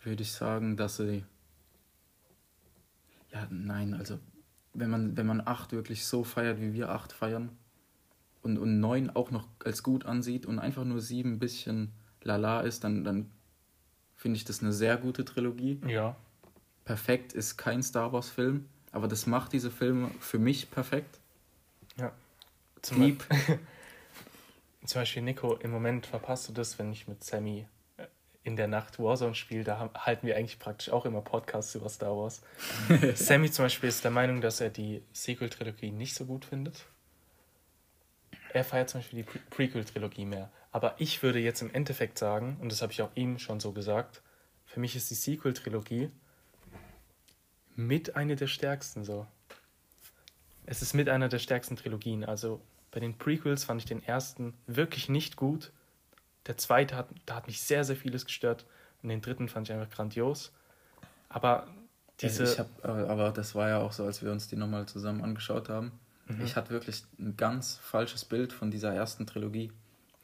[0.02, 1.24] würde ich sagen, dass sie.
[3.32, 4.18] Ja, nein, also
[4.74, 7.50] wenn man, wenn man 8 wirklich so feiert, wie wir 8 feiern
[8.42, 11.92] und, und 9 auch noch als gut ansieht und einfach nur 7 ein bisschen
[12.22, 13.30] lala ist, dann, dann
[14.16, 15.80] finde ich das eine sehr gute Trilogie.
[15.86, 16.16] Ja.
[16.84, 18.66] Perfekt ist kein Star Wars-Film.
[18.93, 21.18] Aber das macht diese Filme für mich perfekt.
[21.97, 22.12] Ja.
[22.82, 23.24] Zum, Lieb.
[24.84, 27.66] Zum Beispiel, Nico, im Moment verpasst du das, wenn ich mit Sammy
[27.97, 28.07] äh,
[28.45, 29.64] in der Nacht Warzone spiele.
[29.64, 32.43] Da halten wir eigentlich praktisch auch immer Podcasts über Star Wars.
[33.14, 36.86] Sammy zum Beispiel ist der Meinung, dass er die Sequel-Trilogie nicht so gut findet.
[38.53, 40.51] Er feiert zum Beispiel die Pre Prequel-Trilogie mehr.
[40.72, 43.72] Aber ich würde jetzt im Endeffekt sagen, und das habe ich auch ihm schon so
[43.72, 44.22] gesagt,
[44.64, 46.11] für mich ist die Sequel-Trilogie
[47.78, 49.26] mit einer der stärksten so.
[50.66, 52.24] Es ist mit einer der stärksten Trilogien.
[52.24, 52.60] Also
[52.90, 55.72] bei den Prequels fand ich den ersten wirklich nicht gut.
[56.46, 58.66] Der zweite hat, da hat mich sehr, sehr vieles gestört.
[59.02, 60.52] Und den dritten fand ich einfach grandios.
[61.28, 61.68] Aber
[62.20, 62.44] diese.
[62.44, 65.68] Ich hab, aber das war ja auch so, als wir uns die nochmal zusammen angeschaut
[65.68, 65.92] haben.
[66.26, 66.44] Mhm.
[66.44, 69.70] Ich hatte wirklich ein ganz falsches Bild von dieser ersten Trilogie.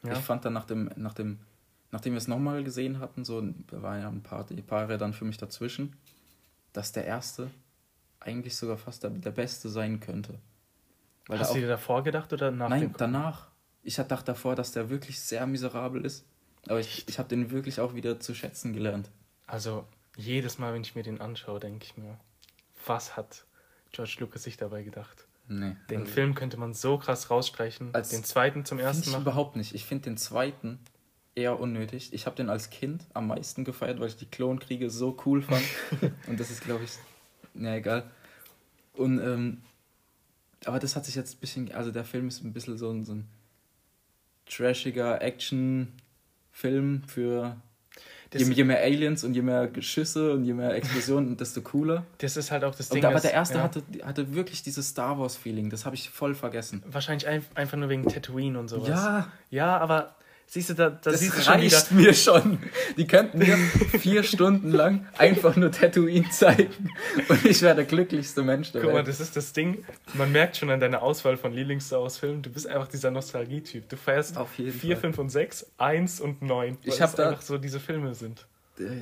[0.03, 0.11] Ja.
[0.11, 1.39] Ich fand dann nach dem, nach dem
[1.91, 4.97] nachdem wir es nochmal gesehen hatten, so, da waren ja ein paar, ein paar Jahre
[4.97, 5.93] dann für mich dazwischen,
[6.75, 7.49] dass der erste
[8.19, 10.39] eigentlich sogar fast der, der beste sein könnte.
[11.27, 13.47] Weil Hast du dir davor gedacht oder nach Nein, danach.
[13.83, 16.25] Ich hatte gedacht davor, dass der wirklich sehr miserabel ist.
[16.67, 19.09] Aber ich, ich habe den wirklich auch wieder zu schätzen gelernt.
[19.45, 22.19] Also jedes Mal, wenn ich mir den anschaue, denke ich mir,
[22.85, 23.45] was hat
[23.91, 25.27] George Lucas sich dabei gedacht?
[25.47, 25.75] Nee.
[25.89, 27.93] Den also Film könnte man so krass rausstreichen.
[27.93, 29.21] Als den zweiten zum ersten Mal.
[29.21, 29.75] überhaupt nicht.
[29.75, 30.79] Ich finde den zweiten
[31.35, 32.13] eher unnötig.
[32.13, 35.63] Ich habe den als Kind am meisten gefeiert, weil ich die Klonkriege so cool fand.
[36.27, 36.91] Und das ist, glaube ich,
[37.53, 38.09] na egal.
[38.93, 39.61] Und, ähm,
[40.65, 43.03] aber das hat sich jetzt ein bisschen, also der Film ist ein bisschen so ein,
[43.03, 43.27] so ein
[44.45, 47.57] trashiger Action-Film für
[48.33, 52.05] je, je, mehr Aliens und je mehr Geschüsse und je mehr Explosionen, desto cooler.
[52.19, 53.03] Das ist halt auch das Ding.
[53.03, 53.63] Und, aber der erste ja.
[53.63, 56.83] hatte, hatte wirklich dieses Star Wars-Feeling, das habe ich voll vergessen.
[56.87, 58.89] Wahrscheinlich ein, einfach nur wegen Tatooine und sowas.
[58.89, 59.31] Ja.
[59.49, 60.15] Ja, aber
[60.47, 61.83] Siehst du, da, da das siehst du schon wieder.
[61.91, 62.59] mir schon.
[62.97, 63.57] Die könnten mir
[63.99, 66.91] vier Stunden lang einfach nur Tatooine zeigen
[67.27, 69.03] und ich wäre der glücklichste Mensch der Guck Welt.
[69.03, 69.83] mal, das ist das Ding.
[70.13, 73.89] Man merkt schon an deiner Auswahl von Lieblings-Star Wars-Filmen, du bist einfach dieser Nostalgie-Typ.
[73.89, 75.01] Du feierst Auf jeden 4, Fall.
[75.01, 76.77] 5 und 6, 1 und 9.
[76.83, 78.45] Weil ich habe da einfach so diese Filme sind.
[78.79, 79.01] Äh,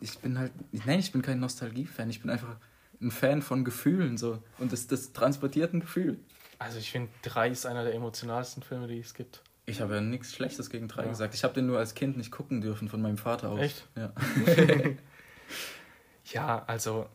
[0.00, 2.10] ich bin halt, nein, ich bin kein Nostalgie-Fan.
[2.10, 2.56] Ich bin einfach
[3.00, 6.18] ein Fan von Gefühlen so und das, das transportiert ein Gefühl.
[6.58, 9.42] Also ich finde, 3 ist einer der emotionalsten Filme, die es gibt.
[9.70, 11.08] Ich habe ja nichts Schlechtes gegen 3 ja.
[11.08, 11.34] gesagt.
[11.34, 13.60] Ich habe den nur als Kind nicht gucken dürfen von meinem Vater aus.
[13.60, 13.88] Echt?
[13.96, 14.12] Ja.
[16.32, 17.06] ja, also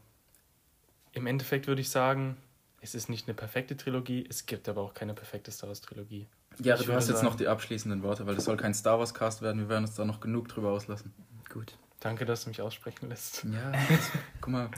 [1.12, 2.38] im Endeffekt würde ich sagen,
[2.82, 6.28] es ist nicht eine perfekte Trilogie, es gibt aber auch keine perfekte Star Wars Trilogie.
[6.60, 9.00] Ja, ich du hast jetzt sagen, noch die abschließenden Worte, weil es soll kein Star
[9.00, 11.14] Wars Cast werden, wir werden uns da noch genug drüber auslassen.
[11.52, 11.78] Gut.
[12.00, 13.44] Danke, dass du mich aussprechen lässt.
[13.46, 13.72] Ja,
[14.42, 14.70] guck mal,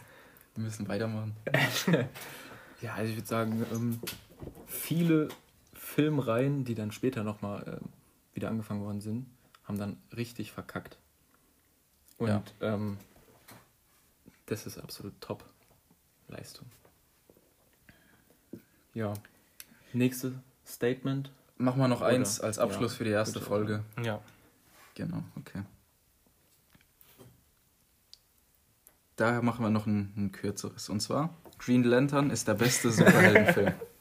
[0.55, 1.35] wir müssen weitermachen.
[2.81, 3.99] ja, also ich würde sagen, ähm,
[4.65, 5.27] viele
[5.87, 9.25] Filmreihen, die dann später nochmal äh, wieder angefangen worden sind,
[9.63, 10.97] haben dann richtig verkackt.
[12.17, 12.43] Und ja.
[12.59, 12.97] ähm,
[14.47, 16.67] das ist absolut Top-Leistung.
[18.93, 19.13] Ja.
[19.93, 20.33] Nächste
[20.65, 21.31] Statement.
[21.57, 22.09] Machen wir noch Oder?
[22.09, 23.83] eins als Abschluss ja, für die erste Folge.
[24.03, 24.21] Ja.
[24.93, 25.63] Genau, okay.
[29.15, 30.89] Daher machen wir noch ein, ein kürzeres.
[30.89, 33.73] Und zwar, Green Lantern ist der beste Superheldenfilm.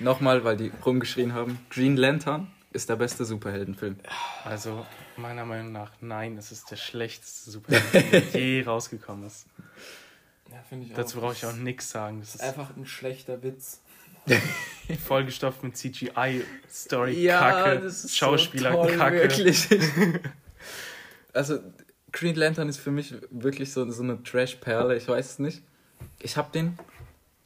[0.00, 1.58] Nochmal, weil die rumgeschrien haben.
[1.70, 3.96] Green Lantern ist der beste Superheldenfilm.
[4.44, 4.86] Also,
[5.16, 9.46] meiner Meinung nach, nein, es ist der schlechteste Superheldenfilm, der je rausgekommen ist.
[10.50, 12.20] Ja, finde ich Dazu brauche ich auch nichts sagen.
[12.20, 13.80] Das ist einfach ein schlechter Witz.
[15.06, 19.22] Vollgestopft mit CGI-Story, ja, Kacke, Schauspieler, so toll, Kacke.
[19.22, 19.68] Wirklich.
[21.32, 21.60] also,
[22.12, 25.62] Green Lantern ist für mich wirklich so, so eine Trash-Perle, ich weiß es nicht.
[26.20, 26.78] Ich habe den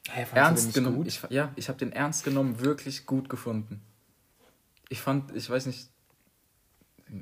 [0.09, 1.07] Hey, ernst genommen.
[1.07, 3.81] Ich, ja, ich habe den ernst genommen wirklich gut gefunden.
[4.89, 5.89] Ich fand, ich weiß nicht,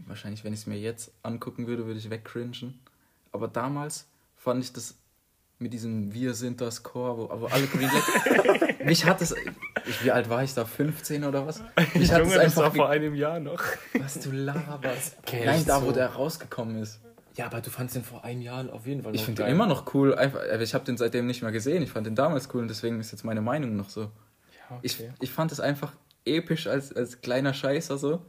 [0.07, 2.81] wahrscheinlich, wenn ich es mir jetzt angucken würde, würde ich wegcringen.
[3.33, 4.97] Aber damals fand ich das
[5.59, 8.77] mit diesem Wir sind das Chor, wo, wo alle Green Lantern.
[8.87, 9.35] mich hat es.
[10.03, 10.65] wie alt war ich da?
[10.65, 11.63] 15 oder was?
[11.95, 13.63] Mich hat Junge, es einfach das war vor einem Jahr noch.
[13.99, 15.19] Was du laberst.
[15.19, 15.87] Okay, Nein, da, so.
[15.87, 17.01] wo der rausgekommen ist.
[17.41, 19.67] Ja, aber du fandest den vor einem Jahr auf jeden Fall Ich finde den immer
[19.67, 20.15] noch cool.
[20.15, 21.83] Einfach, ich habe den seitdem nicht mehr gesehen.
[21.83, 24.03] Ich fand den damals cool und deswegen ist jetzt meine Meinung noch so.
[24.03, 24.81] Ja, okay.
[24.83, 25.95] ich, ich fand es einfach
[26.27, 28.27] episch als, als kleiner Scheißer so.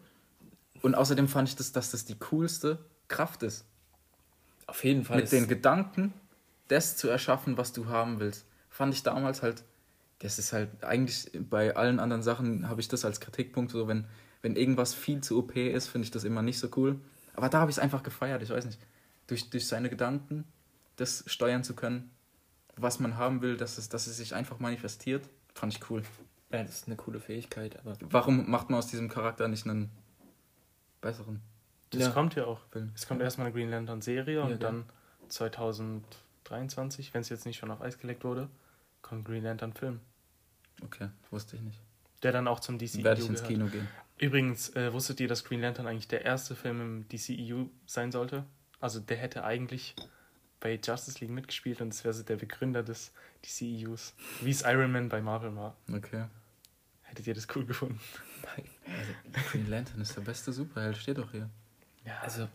[0.82, 3.66] Und außerdem fand ich, das, dass das die coolste Kraft ist.
[4.66, 5.18] Auf jeden Fall.
[5.18, 6.14] Mit den Gedanken,
[6.70, 8.46] das zu erschaffen, was du haben willst.
[8.70, 9.66] Fand ich damals halt,
[10.20, 14.06] das ist halt eigentlich bei allen anderen Sachen habe ich das als Kritikpunkt, so wenn,
[14.42, 16.96] wenn irgendwas viel zu OP ist, finde ich das immer nicht so cool.
[17.34, 18.80] Aber da habe ich es einfach gefeiert, ich weiß nicht
[19.32, 20.44] durch, durch seine Gedanken
[20.98, 22.12] das steuern zu können,
[22.76, 26.04] was man haben will, dass es, dass es sich einfach manifestiert, fand ich cool.
[26.52, 27.80] Ja, das ist eine coole Fähigkeit.
[27.80, 29.90] Aber Warum macht man aus diesem Charakter nicht einen
[31.00, 31.42] besseren?
[31.92, 32.10] Das ja.
[32.10, 32.60] kommt ja auch.
[32.72, 32.92] Film.
[32.94, 34.84] Es kommt erstmal eine Green Lantern Serie ja, und dann
[35.30, 38.50] 2023, wenn es jetzt nicht schon auf Eis gelegt wurde,
[39.02, 40.02] kommt Green Lantern Film.
[40.84, 41.80] Okay, wusste ich nicht.
[42.24, 43.88] Der dann auch zum DCEU Werde ich ins Kino gehen.
[44.18, 48.46] Übrigens, äh, wusstet ihr, dass Green Lantern eigentlich der erste Film im DCEU sein sollte?
[48.82, 49.96] Also der hätte eigentlich
[50.60, 53.14] bei Justice League mitgespielt und es wäre so der Begründer des
[53.44, 54.14] DCEUs.
[54.42, 55.76] Wie es Iron Man bei Marvel war.
[55.92, 56.26] Okay.
[57.04, 58.00] Hättet ihr das cool gefunden?
[58.44, 58.66] Nein.
[58.98, 61.50] Also, Green Lantern ist der beste Superheld, steht doch hier.
[62.06, 62.48] Ja, also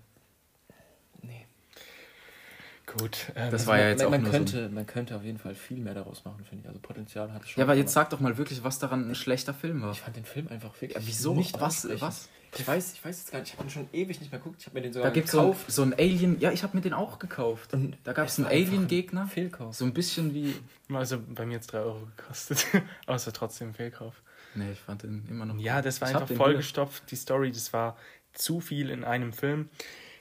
[2.86, 5.24] Gut, ähm, das war ja jetzt man, auch man nur könnte, so Man könnte auf
[5.24, 6.68] jeden Fall viel mehr daraus machen, finde ich.
[6.68, 7.60] Also Potenzial hat es schon.
[7.60, 9.90] Ja, aber jetzt sag doch mal wirklich, was daran ein schlechter Film war.
[9.90, 10.94] Ich fand den Film einfach wirklich.
[10.94, 11.34] Ja, wieso?
[11.34, 11.88] Nicht was?
[12.00, 12.28] Was?
[12.56, 13.52] Ich weiß, ich weiß jetzt gar nicht.
[13.52, 14.60] Ich habe ihn schon ewig nicht mehr geguckt.
[14.60, 15.64] Ich habe mir den sogar da gibt's gekauft.
[15.66, 16.40] So, so ein Alien.
[16.40, 17.74] Ja, ich habe mir den auch gekauft.
[17.74, 19.26] Und da gab es einen Alien-Gegner.
[19.26, 19.74] Fehlkauf.
[19.74, 20.54] So ein bisschen wie.
[20.92, 22.66] Also bei mir jetzt 3 Euro gekostet.
[23.06, 24.22] aber es war trotzdem ein Fehlkauf.
[24.54, 25.56] Nee, ich fand den immer noch.
[25.58, 27.10] Ja, das war ich einfach vollgestopft.
[27.10, 27.96] Die Story, das war
[28.32, 29.68] zu viel in einem Film.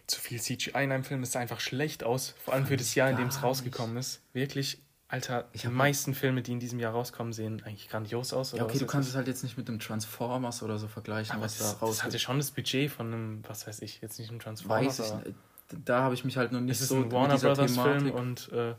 [0.08, 1.24] Zu viel CGI in einem Film.
[1.24, 2.36] Es sah einfach schlecht aus.
[2.44, 4.22] Vor allem für das Jahr, in dem es rausgekommen ist.
[4.34, 8.54] Wirklich, Alter, die meisten Filme, die in diesem Jahr rauskommen, sehen eigentlich grandios aus.
[8.54, 11.46] ja, okay, du kannst es halt jetzt nicht mit einem Transformers oder so vergleichen, aber
[11.46, 11.98] was das, da raus.
[11.98, 15.00] Das hatte schon das Budget von einem, was weiß ich, jetzt nicht einem Transformers.
[15.00, 15.36] Weiß ich,
[15.84, 17.00] da habe ich mich halt noch nicht so.
[17.00, 18.76] Ist ein Warner Brothers Film und äh,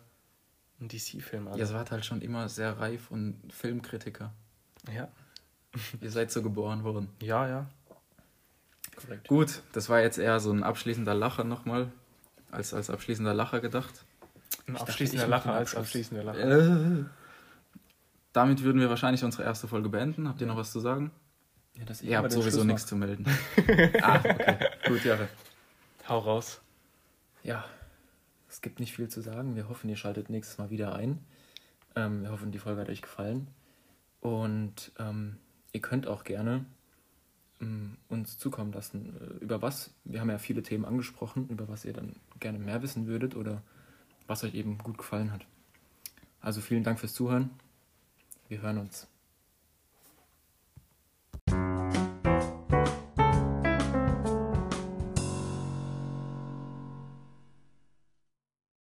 [0.81, 1.47] ein DC-Film.
[1.49, 1.59] Also.
[1.59, 4.33] Ja, es war halt schon immer sehr reif und Filmkritiker.
[4.95, 5.09] Ja.
[6.01, 7.09] Ihr seid so geboren worden.
[7.21, 7.67] Ja, ja.
[8.97, 9.29] Korrekt.
[9.29, 11.93] Gut, das war jetzt eher so ein abschließender Lacher nochmal,
[12.51, 14.05] als, als abschließender Lacher gedacht.
[14.67, 16.41] Ein abschließender Lacher als abschließender Lacher.
[16.41, 17.05] Äh,
[18.33, 20.29] damit würden wir wahrscheinlich unsere erste Folge beenden.
[20.29, 21.11] Habt ihr noch was zu sagen?
[21.79, 23.27] Ja, dass ihr habt sowieso nichts zu melden.
[24.03, 24.57] ah, okay.
[24.87, 25.29] Gut, Jahre.
[26.09, 26.61] Hau raus.
[27.43, 27.65] Ja,
[28.49, 29.57] es gibt nicht viel zu sagen.
[29.57, 31.25] Wir hoffen, ihr schaltet nächstes Mal wieder ein.
[31.95, 33.49] Ähm, wir hoffen, die Folge hat euch gefallen.
[34.21, 35.37] Und ähm,
[35.73, 36.65] ihr könnt auch gerne
[38.09, 39.91] uns zukommen lassen, äh, über was.
[40.05, 43.63] Wir haben ja viele Themen angesprochen, über was ihr dann gerne mehr wissen würdet oder
[44.27, 45.47] was euch eben gut gefallen hat.
[46.41, 47.51] Also vielen Dank fürs Zuhören.
[48.49, 49.09] Wir hören uns.